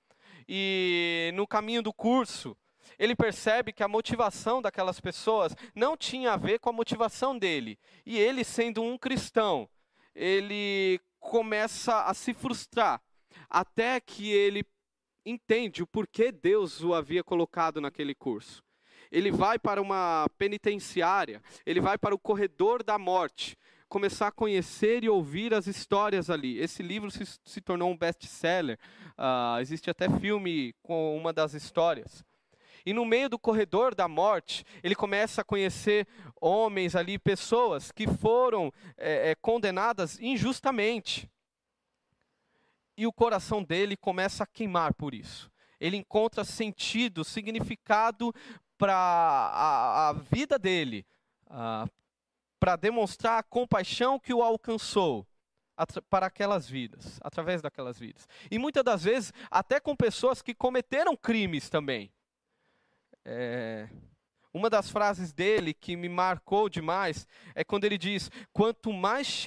[0.49, 2.57] e no caminho do curso,
[2.99, 7.79] ele percebe que a motivação daquelas pessoas não tinha a ver com a motivação dele.
[8.05, 9.69] E ele, sendo um cristão,
[10.15, 13.01] ele começa a se frustrar,
[13.49, 14.65] até que ele
[15.25, 18.63] entende o porquê Deus o havia colocado naquele curso
[19.15, 23.57] ele vai para uma penitenciária, ele vai para o corredor da morte,
[23.89, 26.59] começar a conhecer e ouvir as histórias ali.
[26.59, 28.77] Esse livro se, se tornou um best-seller,
[29.17, 32.25] uh, existe até filme com uma das histórias.
[32.87, 36.07] E no meio do corredor da morte, ele começa a conhecer
[36.41, 41.31] homens ali, pessoas que foram é, é, condenadas injustamente.
[42.97, 45.51] E o coração dele começa a queimar por isso.
[45.81, 48.33] Ele encontra sentido, significado
[48.77, 51.07] para a, a, vida dele,
[52.61, 55.27] para demonstrar a compaixão que o alcançou
[56.09, 58.29] para aquelas vidas, através daquelas vidas.
[58.51, 62.13] E muitas das vezes, até com pessoas que cometeram crimes também.
[63.25, 63.89] É,
[64.55, 69.45] uma das frases dele que me marcou demais é quando ele diz: quanto mais,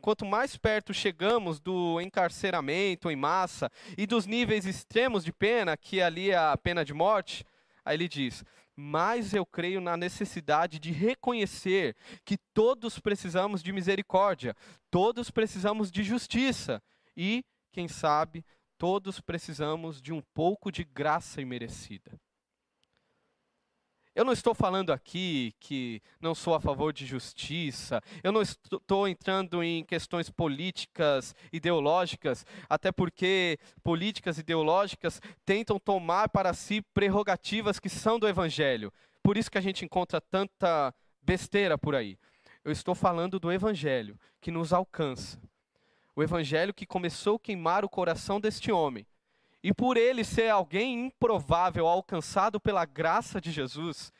[0.00, 6.02] quanto mais perto chegamos do encarceramento em massa e dos níveis extremos de pena, que
[6.02, 7.44] ali é a pena de morte,
[7.84, 8.44] aí ele diz:
[8.74, 11.94] mais eu creio na necessidade de reconhecer
[12.24, 14.56] que todos precisamos de misericórdia,
[14.90, 16.82] todos precisamos de justiça
[17.16, 18.44] e, quem sabe,
[18.76, 22.18] todos precisamos de um pouco de graça imerecida.
[24.20, 29.08] Eu não estou falando aqui que não sou a favor de justiça, eu não estou
[29.08, 37.88] entrando em questões políticas, ideológicas, até porque políticas ideológicas tentam tomar para si prerrogativas que
[37.88, 38.92] são do Evangelho.
[39.22, 42.18] Por isso que a gente encontra tanta besteira por aí.
[42.62, 45.40] Eu estou falando do Evangelho que nos alcança.
[46.14, 49.06] O Evangelho que começou a queimar o coração deste homem
[49.62, 54.12] e por ele ser alguém improvável, alcançado pela graça de Jesus,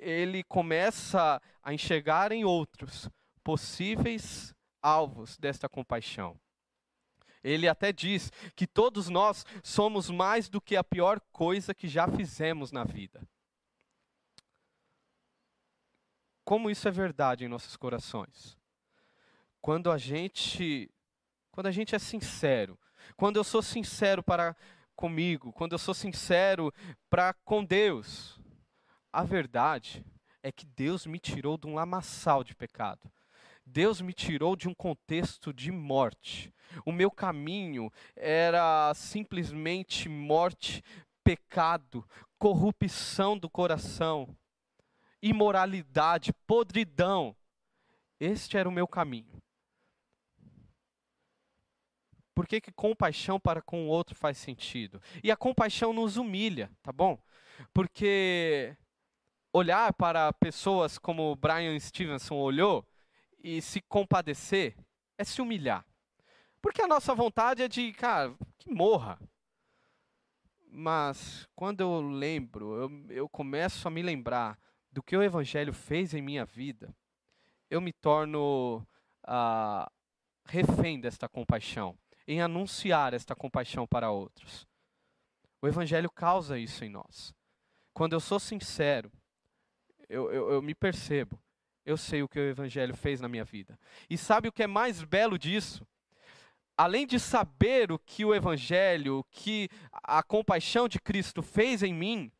[0.00, 3.08] ele começa a enxergar em outros
[3.44, 6.38] possíveis alvos desta compaixão.
[7.42, 12.06] Ele até diz que todos nós somos mais do que a pior coisa que já
[12.08, 13.26] fizemos na vida.
[16.44, 18.56] Como isso é verdade em nossos corações?
[19.60, 20.90] Quando a gente
[21.52, 22.78] quando a gente é sincero,
[23.22, 24.56] quando eu sou sincero para
[24.96, 26.74] comigo, quando eu sou sincero
[27.08, 28.40] para com Deus,
[29.12, 30.04] a verdade
[30.42, 33.08] é que Deus me tirou de um lamaçal de pecado.
[33.64, 36.52] Deus me tirou de um contexto de morte.
[36.84, 40.82] O meu caminho era simplesmente morte,
[41.22, 42.04] pecado,
[42.40, 44.36] corrupção do coração,
[45.22, 47.36] imoralidade, podridão.
[48.18, 49.41] Este era o meu caminho.
[52.34, 55.00] Por que, que compaixão para com o outro faz sentido?
[55.22, 57.22] E a compaixão nos humilha, tá bom?
[57.72, 58.76] Porque
[59.52, 62.86] olhar para pessoas como Brian Stevenson olhou
[63.42, 64.76] e se compadecer
[65.18, 65.84] é se humilhar.
[66.60, 69.18] Porque a nossa vontade é de, cara, que morra.
[70.70, 74.58] Mas quando eu lembro, eu, eu começo a me lembrar
[74.90, 76.94] do que o Evangelho fez em minha vida,
[77.68, 78.86] eu me torno
[79.24, 79.90] uh,
[80.46, 84.66] refém desta compaixão em anunciar esta compaixão para outros.
[85.60, 87.34] O Evangelho causa isso em nós.
[87.92, 89.12] Quando eu sou sincero,
[90.08, 91.38] eu, eu, eu, me percebo,
[91.84, 93.78] eu sei o que o Evangelho fez na minha vida.
[94.08, 95.86] E sabe o que é mais belo disso?
[96.76, 101.92] Além de saber o que o Evangelho, o que a compaixão de Cristo fez em
[101.92, 102.32] mim,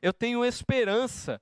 [0.00, 1.40] eu tenho esperança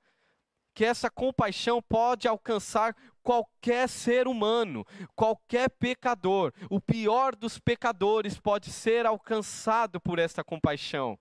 [0.74, 6.52] que essa compaixão pode alcançar qualquer ser humano, qualquer pecador.
[6.70, 11.18] O pior dos pecadores pode ser alcançado por esta compaixão.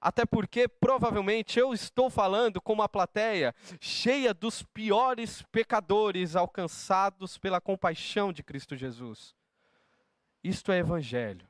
[0.00, 7.60] Até porque provavelmente eu estou falando com uma plateia cheia dos piores pecadores alcançados pela
[7.60, 9.34] compaixão de Cristo Jesus.
[10.44, 11.48] Isto é evangelho.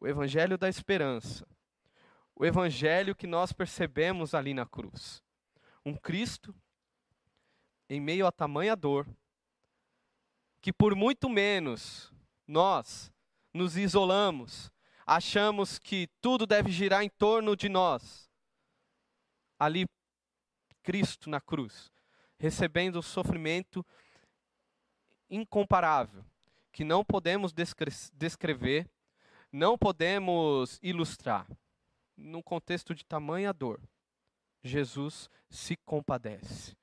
[0.00, 1.46] O evangelho da esperança.
[2.34, 5.23] O evangelho que nós percebemos ali na cruz
[5.84, 6.54] um Cristo
[7.88, 9.06] em meio a tamanha dor,
[10.60, 12.12] que por muito menos
[12.46, 13.12] nós
[13.52, 14.70] nos isolamos,
[15.06, 18.30] achamos que tudo deve girar em torno de nós.
[19.58, 19.86] Ali,
[20.82, 21.92] Cristo na cruz,
[22.38, 23.84] recebendo o sofrimento
[25.30, 26.24] incomparável,
[26.72, 27.52] que não podemos
[28.12, 28.90] descrever,
[29.52, 31.46] não podemos ilustrar,
[32.16, 33.80] num contexto de tamanha dor.
[34.64, 36.74] Jesus se compadece.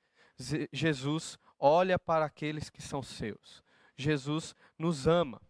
[0.72, 3.62] Jesus olha para aqueles que são seus.
[3.96, 5.42] Jesus nos ama.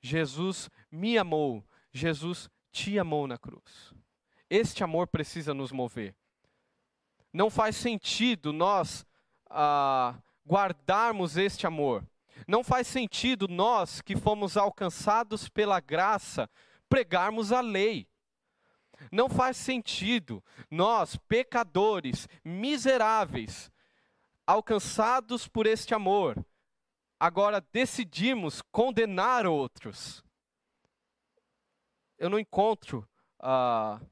[0.00, 1.64] Jesus me amou.
[1.92, 3.92] Jesus te amou na cruz.
[4.48, 6.16] Este amor precisa nos mover.
[7.32, 9.04] Não faz sentido nós
[9.50, 12.02] ah, guardarmos este amor.
[12.46, 16.48] Não faz sentido nós que fomos alcançados pela graça
[16.88, 18.08] pregarmos a lei.
[19.10, 23.70] Não faz sentido nós, pecadores, miseráveis,
[24.46, 26.36] alcançados por este amor,
[27.18, 30.24] agora decidimos condenar outros.
[32.18, 33.08] Eu não encontro,
[33.40, 34.04] uh,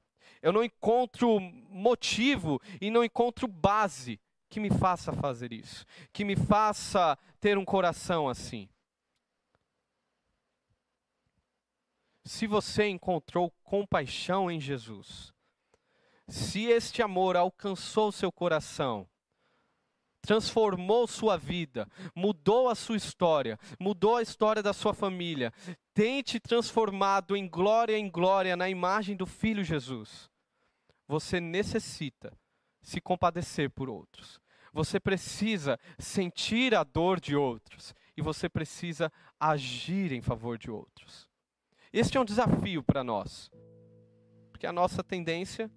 [0.42, 6.36] eu não encontro motivo e não encontro base que me faça fazer isso, que me
[6.36, 8.68] faça ter um coração assim.
[12.26, 15.32] Se você encontrou compaixão em Jesus,
[16.28, 19.08] se este amor alcançou seu coração,
[20.20, 25.52] transformou sua vida, mudou a sua história, mudou a história da sua família,
[25.94, 30.28] tem te transformado em glória em glória na imagem do Filho Jesus,
[31.06, 32.36] você necessita
[32.82, 34.40] se compadecer por outros.
[34.72, 41.25] Você precisa sentir a dor de outros e você precisa agir em favor de outros.
[41.92, 43.50] Este é um desafio para nós,
[44.50, 45.70] porque a nossa tendência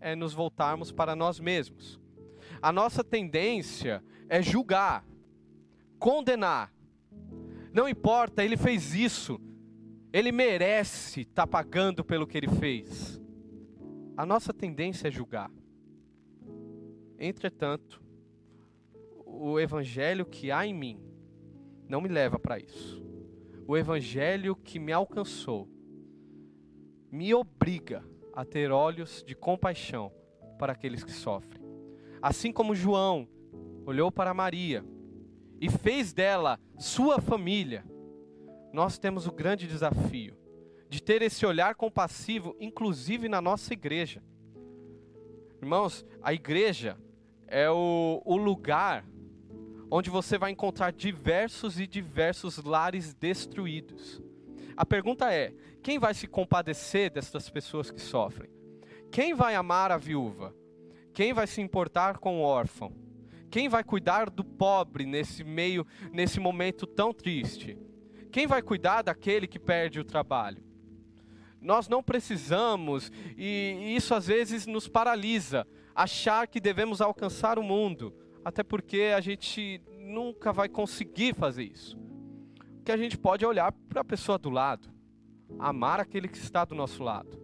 [0.00, 2.00] é nos voltarmos para nós mesmos.
[2.60, 5.04] A nossa tendência é julgar,
[5.98, 6.72] condenar.
[7.72, 9.40] Não importa, ele fez isso,
[10.12, 13.20] ele merece estar tá pagando pelo que ele fez.
[14.16, 15.50] A nossa tendência é julgar.
[17.18, 18.02] Entretanto,
[19.24, 21.00] o evangelho que há em mim
[21.88, 23.05] não me leva para isso.
[23.68, 25.68] O evangelho que me alcançou
[27.10, 30.12] me obriga a ter olhos de compaixão
[30.58, 31.60] para aqueles que sofrem.
[32.22, 33.28] Assim como João
[33.84, 34.84] olhou para Maria
[35.60, 37.84] e fez dela sua família,
[38.72, 40.36] nós temos o grande desafio
[40.88, 44.22] de ter esse olhar compassivo, inclusive na nossa igreja.
[45.60, 46.96] Irmãos, a igreja
[47.48, 49.04] é o, o lugar
[49.90, 54.20] onde você vai encontrar diversos e diversos lares destruídos.
[54.76, 58.50] A pergunta é: quem vai se compadecer destas pessoas que sofrem?
[59.10, 60.54] Quem vai amar a viúva?
[61.14, 62.92] Quem vai se importar com o órfão?
[63.50, 67.78] Quem vai cuidar do pobre nesse meio, nesse momento tão triste?
[68.30, 70.62] Quem vai cuidar daquele que perde o trabalho?
[71.58, 78.14] Nós não precisamos, e isso às vezes nos paralisa, achar que devemos alcançar o mundo,
[78.46, 81.98] até porque a gente nunca vai conseguir fazer isso.
[82.78, 84.88] O que a gente pode é olhar para a pessoa do lado,
[85.58, 87.36] amar aquele que está do nosso lado.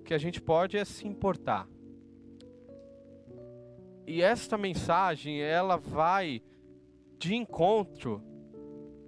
[0.00, 1.66] O que a gente pode é se importar.
[4.06, 6.42] E esta mensagem, ela vai
[7.18, 8.22] de encontro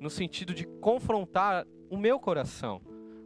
[0.00, 2.80] no sentido de confrontar o meu coração.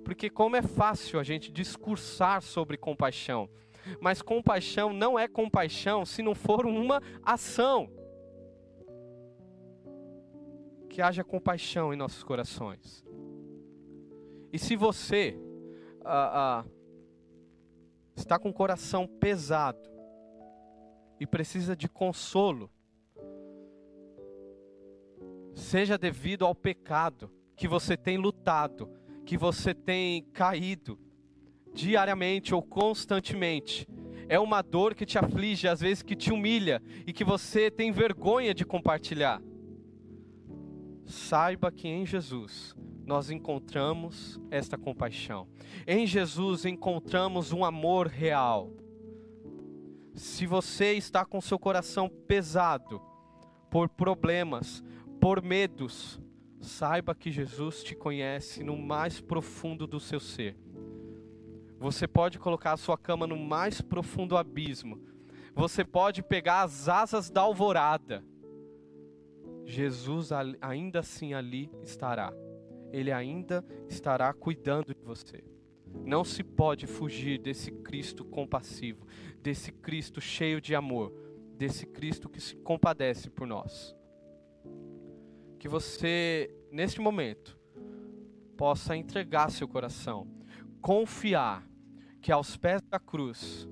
[0.05, 3.49] Porque como é fácil a gente discursar sobre compaixão,
[4.01, 7.91] mas compaixão não é compaixão se não for uma ação.
[10.89, 13.05] Que haja compaixão em nossos corações.
[14.53, 15.37] E se você
[16.05, 16.65] ah, ah,
[18.15, 19.91] está com o coração pesado
[21.19, 22.71] e precisa de consolo,
[25.55, 28.89] seja devido ao pecado que você tem lutado,
[29.25, 30.99] que você tem caído
[31.75, 33.87] diariamente ou constantemente.
[34.29, 37.93] É uma dor que te aflige, às vezes que te humilha e que você tem
[37.93, 39.43] vergonha de compartilhar.
[41.05, 45.47] Saiba que em Jesus nós encontramos esta compaixão.
[45.87, 48.73] Em Jesus encontramos um amor real.
[50.15, 53.03] Se você está com seu coração pesado
[53.71, 54.83] por problemas,
[55.21, 56.19] por medos,
[56.61, 60.57] saiba que Jesus te conhece no mais profundo do seu ser.
[61.85, 64.99] Você pode colocar a sua cama no mais profundo abismo.
[65.55, 68.25] Você pode pegar as asas da alvorada.
[69.67, 70.31] Jesus
[70.63, 72.33] ainda assim ali estará.
[72.91, 75.45] Ele ainda estará cuidando de você.
[76.07, 79.07] Não se pode fugir desse Cristo compassivo,
[79.43, 81.13] desse Cristo cheio de amor,
[81.59, 83.95] desse Cristo que se compadece por nós
[85.59, 87.59] que você, neste momento,
[88.55, 90.29] possa entregar seu coração,
[90.79, 91.67] confiar
[92.25, 93.69] que aos pés da cruz,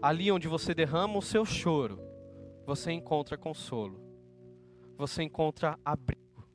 [0.00, 2.00] ali onde você derrama o seu choro,
[2.64, 4.00] você encontra consolo,
[4.96, 6.48] você encontra abrigo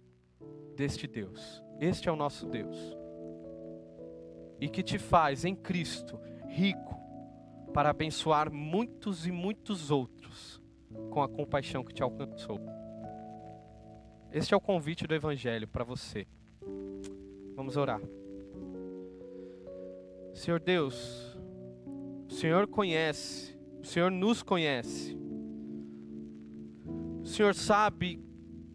[0.78, 1.62] deste Deus.
[1.78, 2.78] Este é o nosso Deus.
[4.62, 6.98] E que te faz em Cristo rico
[7.74, 10.62] para abençoar muitos e muitos outros
[11.12, 12.62] com a compaixão que te alcançou.
[14.32, 16.26] Este é o convite do Evangelho para você.
[17.58, 18.00] Vamos orar.
[20.34, 21.38] Senhor Deus,
[22.28, 25.18] o Senhor conhece, o Senhor nos conhece.
[27.22, 28.22] O Senhor sabe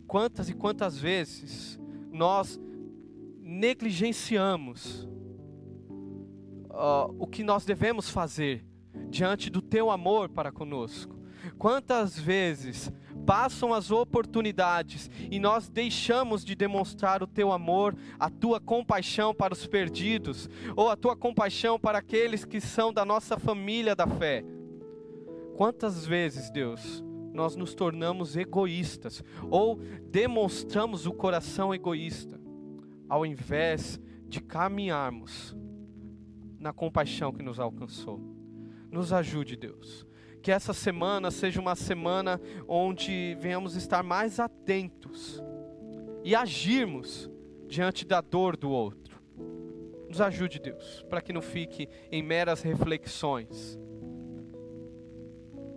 [0.06, 1.78] quantas e quantas vezes
[2.10, 2.58] nós
[3.40, 5.04] negligenciamos
[6.70, 8.64] uh, o que nós devemos fazer
[9.10, 11.18] diante do Teu amor para conosco.
[11.58, 12.92] Quantas vezes
[13.28, 19.52] passam as oportunidades e nós deixamos de demonstrar o teu amor, a tua compaixão para
[19.52, 24.42] os perdidos, ou a tua compaixão para aqueles que são da nossa família da fé.
[25.58, 27.04] Quantas vezes, Deus,
[27.34, 29.78] nós nos tornamos egoístas ou
[30.10, 32.40] demonstramos o coração egoísta,
[33.10, 35.54] ao invés de caminharmos
[36.58, 38.22] na compaixão que nos alcançou.
[38.90, 40.07] Nos ajude, Deus
[40.42, 45.42] que essa semana seja uma semana onde venhamos estar mais atentos
[46.24, 47.30] e agirmos
[47.66, 49.20] diante da dor do outro.
[50.08, 53.78] Nos ajude, Deus, para que não fique em meras reflexões.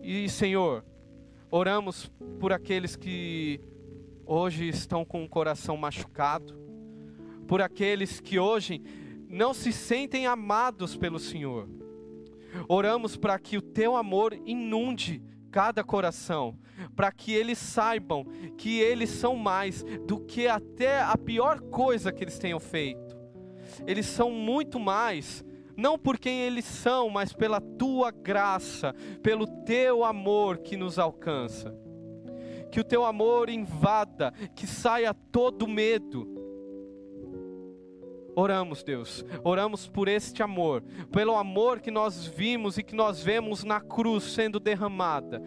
[0.01, 0.85] E, Senhor,
[1.49, 2.09] oramos
[2.39, 3.59] por aqueles que
[4.25, 6.57] hoje estão com o coração machucado,
[7.47, 8.81] por aqueles que hoje
[9.27, 11.67] não se sentem amados pelo Senhor
[12.67, 16.57] Oramos para que o teu amor inunde cada coração,
[16.95, 18.25] para que eles saibam
[18.57, 23.19] que eles são mais do que até a pior coisa que eles tenham feito.
[23.85, 25.43] Eles são muito mais
[25.75, 28.93] não por quem eles são, mas pela tua graça,
[29.23, 31.75] pelo teu amor que nos alcança.
[32.71, 36.40] Que o teu amor invada, que saia todo medo.
[38.35, 43.63] Oramos, Deus, oramos por este amor, pelo amor que nós vimos e que nós vemos
[43.63, 45.41] na cruz sendo derramada.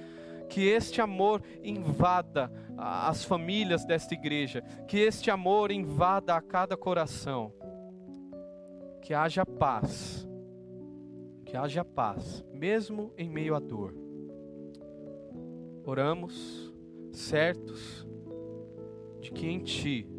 [0.48, 7.52] Que este amor invada as famílias desta igreja, que este amor invada a cada coração,
[9.00, 10.28] que haja paz,
[11.46, 13.94] que haja paz, mesmo em meio à dor.
[15.86, 16.72] Oramos
[17.12, 18.06] certos
[19.20, 20.13] de que em Ti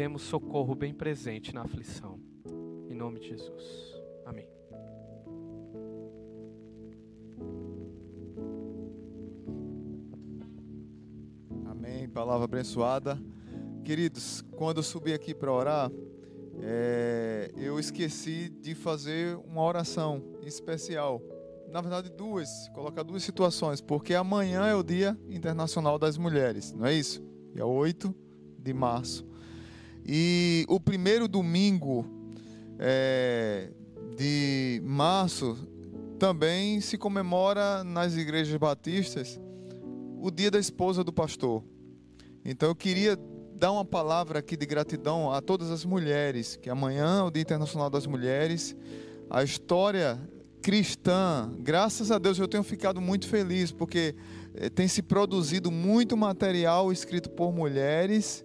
[0.00, 2.18] temos socorro bem presente na aflição.
[2.88, 3.94] Em nome de Jesus.
[4.24, 4.48] Amém.
[12.14, 13.22] palavra abençoada.
[13.84, 15.92] Queridos, quando eu subi aqui para orar,
[16.62, 21.22] é, eu esqueci de fazer uma oração especial.
[21.70, 26.86] Na verdade, duas, colocar duas situações, porque amanhã é o Dia Internacional das Mulheres, não
[26.86, 27.22] é isso?
[27.52, 28.14] Dia 8
[28.58, 29.29] de março.
[30.06, 32.06] E o primeiro domingo
[32.78, 33.70] é,
[34.16, 35.56] de março
[36.18, 39.40] também se comemora nas igrejas batistas
[40.20, 41.64] o dia da esposa do pastor.
[42.44, 43.18] Então eu queria
[43.54, 47.42] dar uma palavra aqui de gratidão a todas as mulheres, que amanhã é o Dia
[47.42, 48.74] Internacional das Mulheres.
[49.28, 50.18] A história
[50.62, 54.14] cristã, graças a Deus eu tenho ficado muito feliz, porque
[54.54, 58.44] eh, tem se produzido muito material escrito por mulheres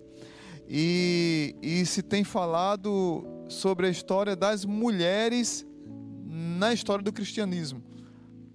[0.67, 5.65] e, e se tem falado sobre a história das mulheres
[6.25, 7.83] na história do cristianismo.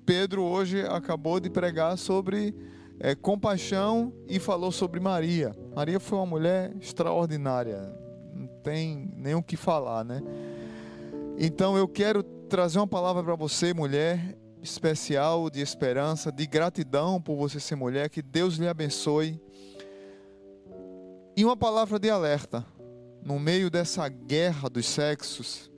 [0.05, 2.55] Pedro hoje acabou de pregar sobre
[2.99, 5.55] é, compaixão e falou sobre Maria.
[5.75, 7.95] Maria foi uma mulher extraordinária,
[8.35, 10.21] não tem nem o que falar, né?
[11.39, 17.37] Então eu quero trazer uma palavra para você, mulher, especial de esperança, de gratidão por
[17.37, 19.41] você ser mulher, que Deus lhe abençoe.
[21.37, 22.67] E uma palavra de alerta,
[23.25, 25.71] no meio dessa guerra dos sexos,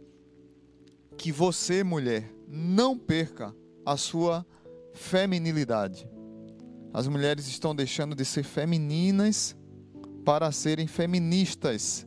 [1.17, 4.47] que você, mulher, não perca a sua
[4.93, 6.09] feminilidade.
[6.93, 9.57] As mulheres estão deixando de ser femininas
[10.25, 12.07] para serem feministas.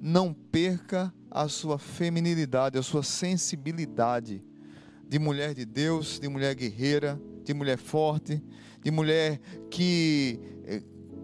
[0.00, 4.44] Não perca a sua feminilidade, a sua sensibilidade
[5.08, 8.42] de mulher de Deus, de mulher guerreira, de mulher forte,
[8.82, 9.40] de mulher
[9.70, 10.40] que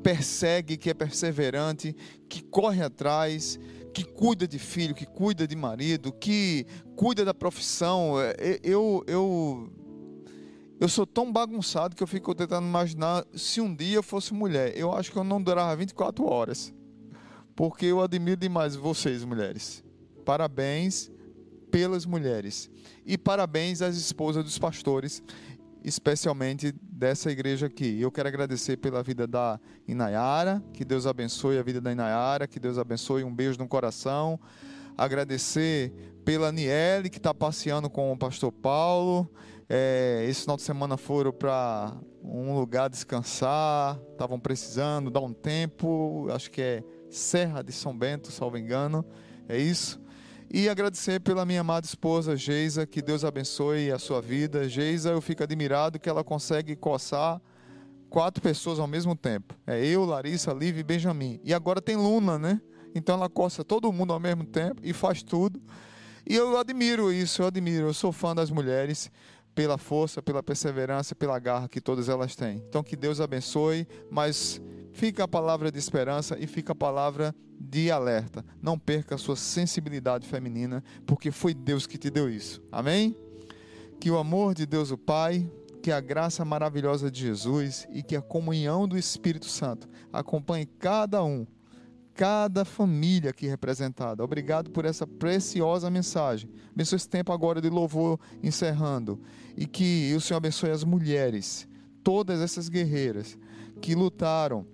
[0.03, 1.95] persegue, que é perseverante,
[2.29, 3.59] que corre atrás,
[3.93, 8.15] que cuida de filho, que cuida de marido, que cuida da profissão.
[8.21, 9.71] Eh, eu, eu
[10.81, 14.75] eu sou tão bagunçado que eu fico tentando imaginar se um dia eu fosse mulher.
[14.75, 16.73] Eu acho que eu não durava 24 horas.
[17.55, 19.85] Porque eu admiro demais vocês, mulheres.
[20.25, 21.11] Parabéns
[21.71, 22.71] pelas mulheres.
[23.05, 25.23] E parabéns às esposas dos pastores,
[25.85, 28.01] especialmente dessa igreja aqui.
[28.01, 32.61] Eu quero agradecer pela vida da Inayara, que Deus abençoe a vida da Inayara, que
[32.61, 34.39] Deus abençoe, um beijo no coração.
[34.97, 35.93] Agradecer
[36.25, 39.31] pela Niele, que está passeando com o pastor Paulo
[39.73, 46.27] é, esse final de semana foram para um lugar descansar, estavam precisando dar um tempo,
[46.33, 49.05] acho que é Serra de São Bento, salvo engano,
[49.49, 50.03] é isso.
[50.53, 54.69] E agradecer pela minha amada esposa Geisa, que Deus abençoe a sua vida.
[54.69, 57.41] Geisa, eu fico admirado que ela consegue coçar
[58.09, 59.55] quatro pessoas ao mesmo tempo.
[59.65, 61.41] É eu, Larissa, Liv e Benjamin.
[61.45, 62.61] E agora tem Luna, né?
[62.93, 65.63] Então ela coça todo mundo ao mesmo tempo e faz tudo.
[66.29, 67.87] E eu admiro isso, eu admiro.
[67.87, 69.09] Eu sou fã das mulheres
[69.55, 72.65] pela força, pela perseverança, pela garra que todas elas têm.
[72.69, 74.61] Então que Deus abençoe, mas
[74.93, 78.45] fica a palavra de esperança e fica a palavra de alerta.
[78.63, 82.63] Não perca a sua sensibilidade feminina, porque foi Deus que te deu isso.
[82.73, 83.17] Amém?
[83.99, 85.51] Que o amor de Deus o Pai,
[85.83, 91.23] que a graça maravilhosa de Jesus e que a comunhão do Espírito Santo acompanhe cada
[91.23, 91.47] um
[92.21, 94.23] cada família aqui representada.
[94.23, 96.51] Obrigado por essa preciosa mensagem.
[96.71, 99.19] Abençoe esse tempo agora de louvor encerrando.
[99.57, 101.67] E que o Senhor abençoe as mulheres,
[102.05, 103.39] todas essas guerreiras
[103.81, 104.67] que lutaram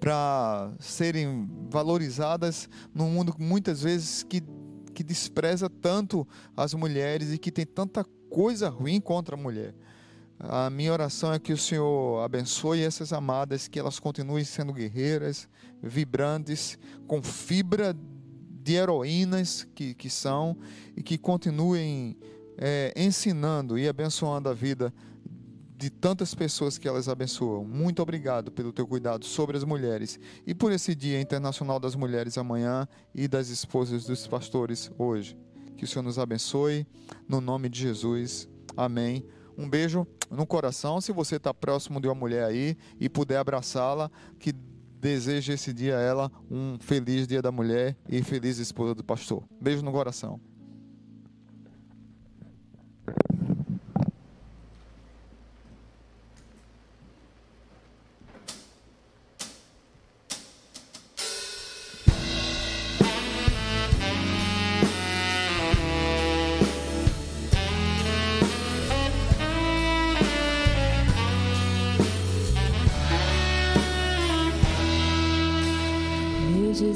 [0.00, 4.42] para serem valorizadas num mundo muitas vezes que,
[4.94, 6.26] que despreza tanto
[6.56, 9.74] as mulheres e que tem tanta coisa ruim contra a mulher.
[10.38, 15.46] A minha oração é que o Senhor abençoe essas amadas, que elas continuem sendo guerreiras,
[15.82, 20.56] vibrantes, com fibra de heroínas que, que são,
[20.96, 22.16] e que continuem
[22.56, 24.94] é, ensinando e abençoando a vida
[25.80, 27.64] de tantas pessoas que elas abençoam.
[27.64, 32.36] Muito obrigado pelo teu cuidado sobre as mulheres e por esse Dia Internacional das Mulheres
[32.36, 35.38] amanhã e das esposas dos pastores hoje.
[35.78, 36.86] Que o Senhor nos abençoe.
[37.26, 38.46] No nome de Jesus.
[38.76, 39.24] Amém.
[39.56, 41.00] Um beijo no coração.
[41.00, 45.96] Se você está próximo de uma mulher aí e puder abraçá-la, que deseje esse dia
[45.96, 49.42] a ela um feliz dia da mulher e feliz esposa do pastor.
[49.58, 50.38] Beijo no coração.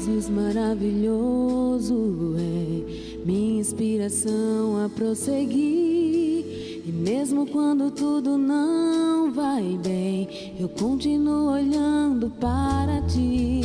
[0.05, 1.95] Jesus maravilhoso
[2.37, 6.45] é minha inspiração a prosseguir.
[6.85, 13.61] E mesmo quando tudo não vai bem, eu continuo olhando para ti.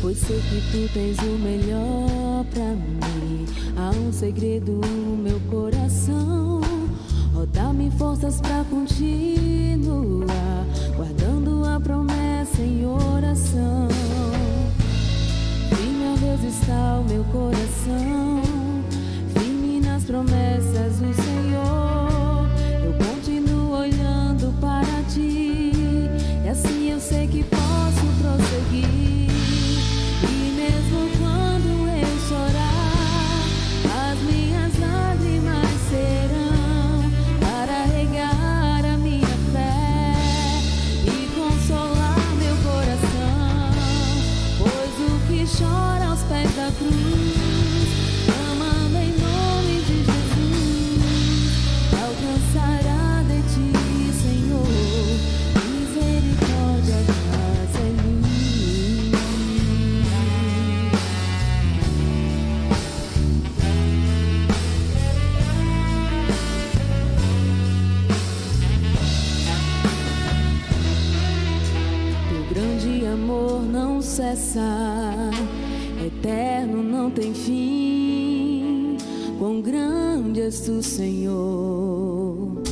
[0.00, 3.46] Pois sei que tu tens o melhor pra mim.
[3.76, 6.60] Há um segredo no meu coração.
[7.40, 9.47] Oh, dá-me forças pra continuar,
[16.68, 18.42] Está o meu coração.
[19.32, 21.27] Firme nas promessas do Senhor.
[74.28, 75.30] Cessa,
[76.04, 78.96] eterno não tem fim.
[79.38, 82.62] Quão grande és tu, Senhor,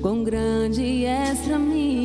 [0.00, 2.03] quão grande és pra mim.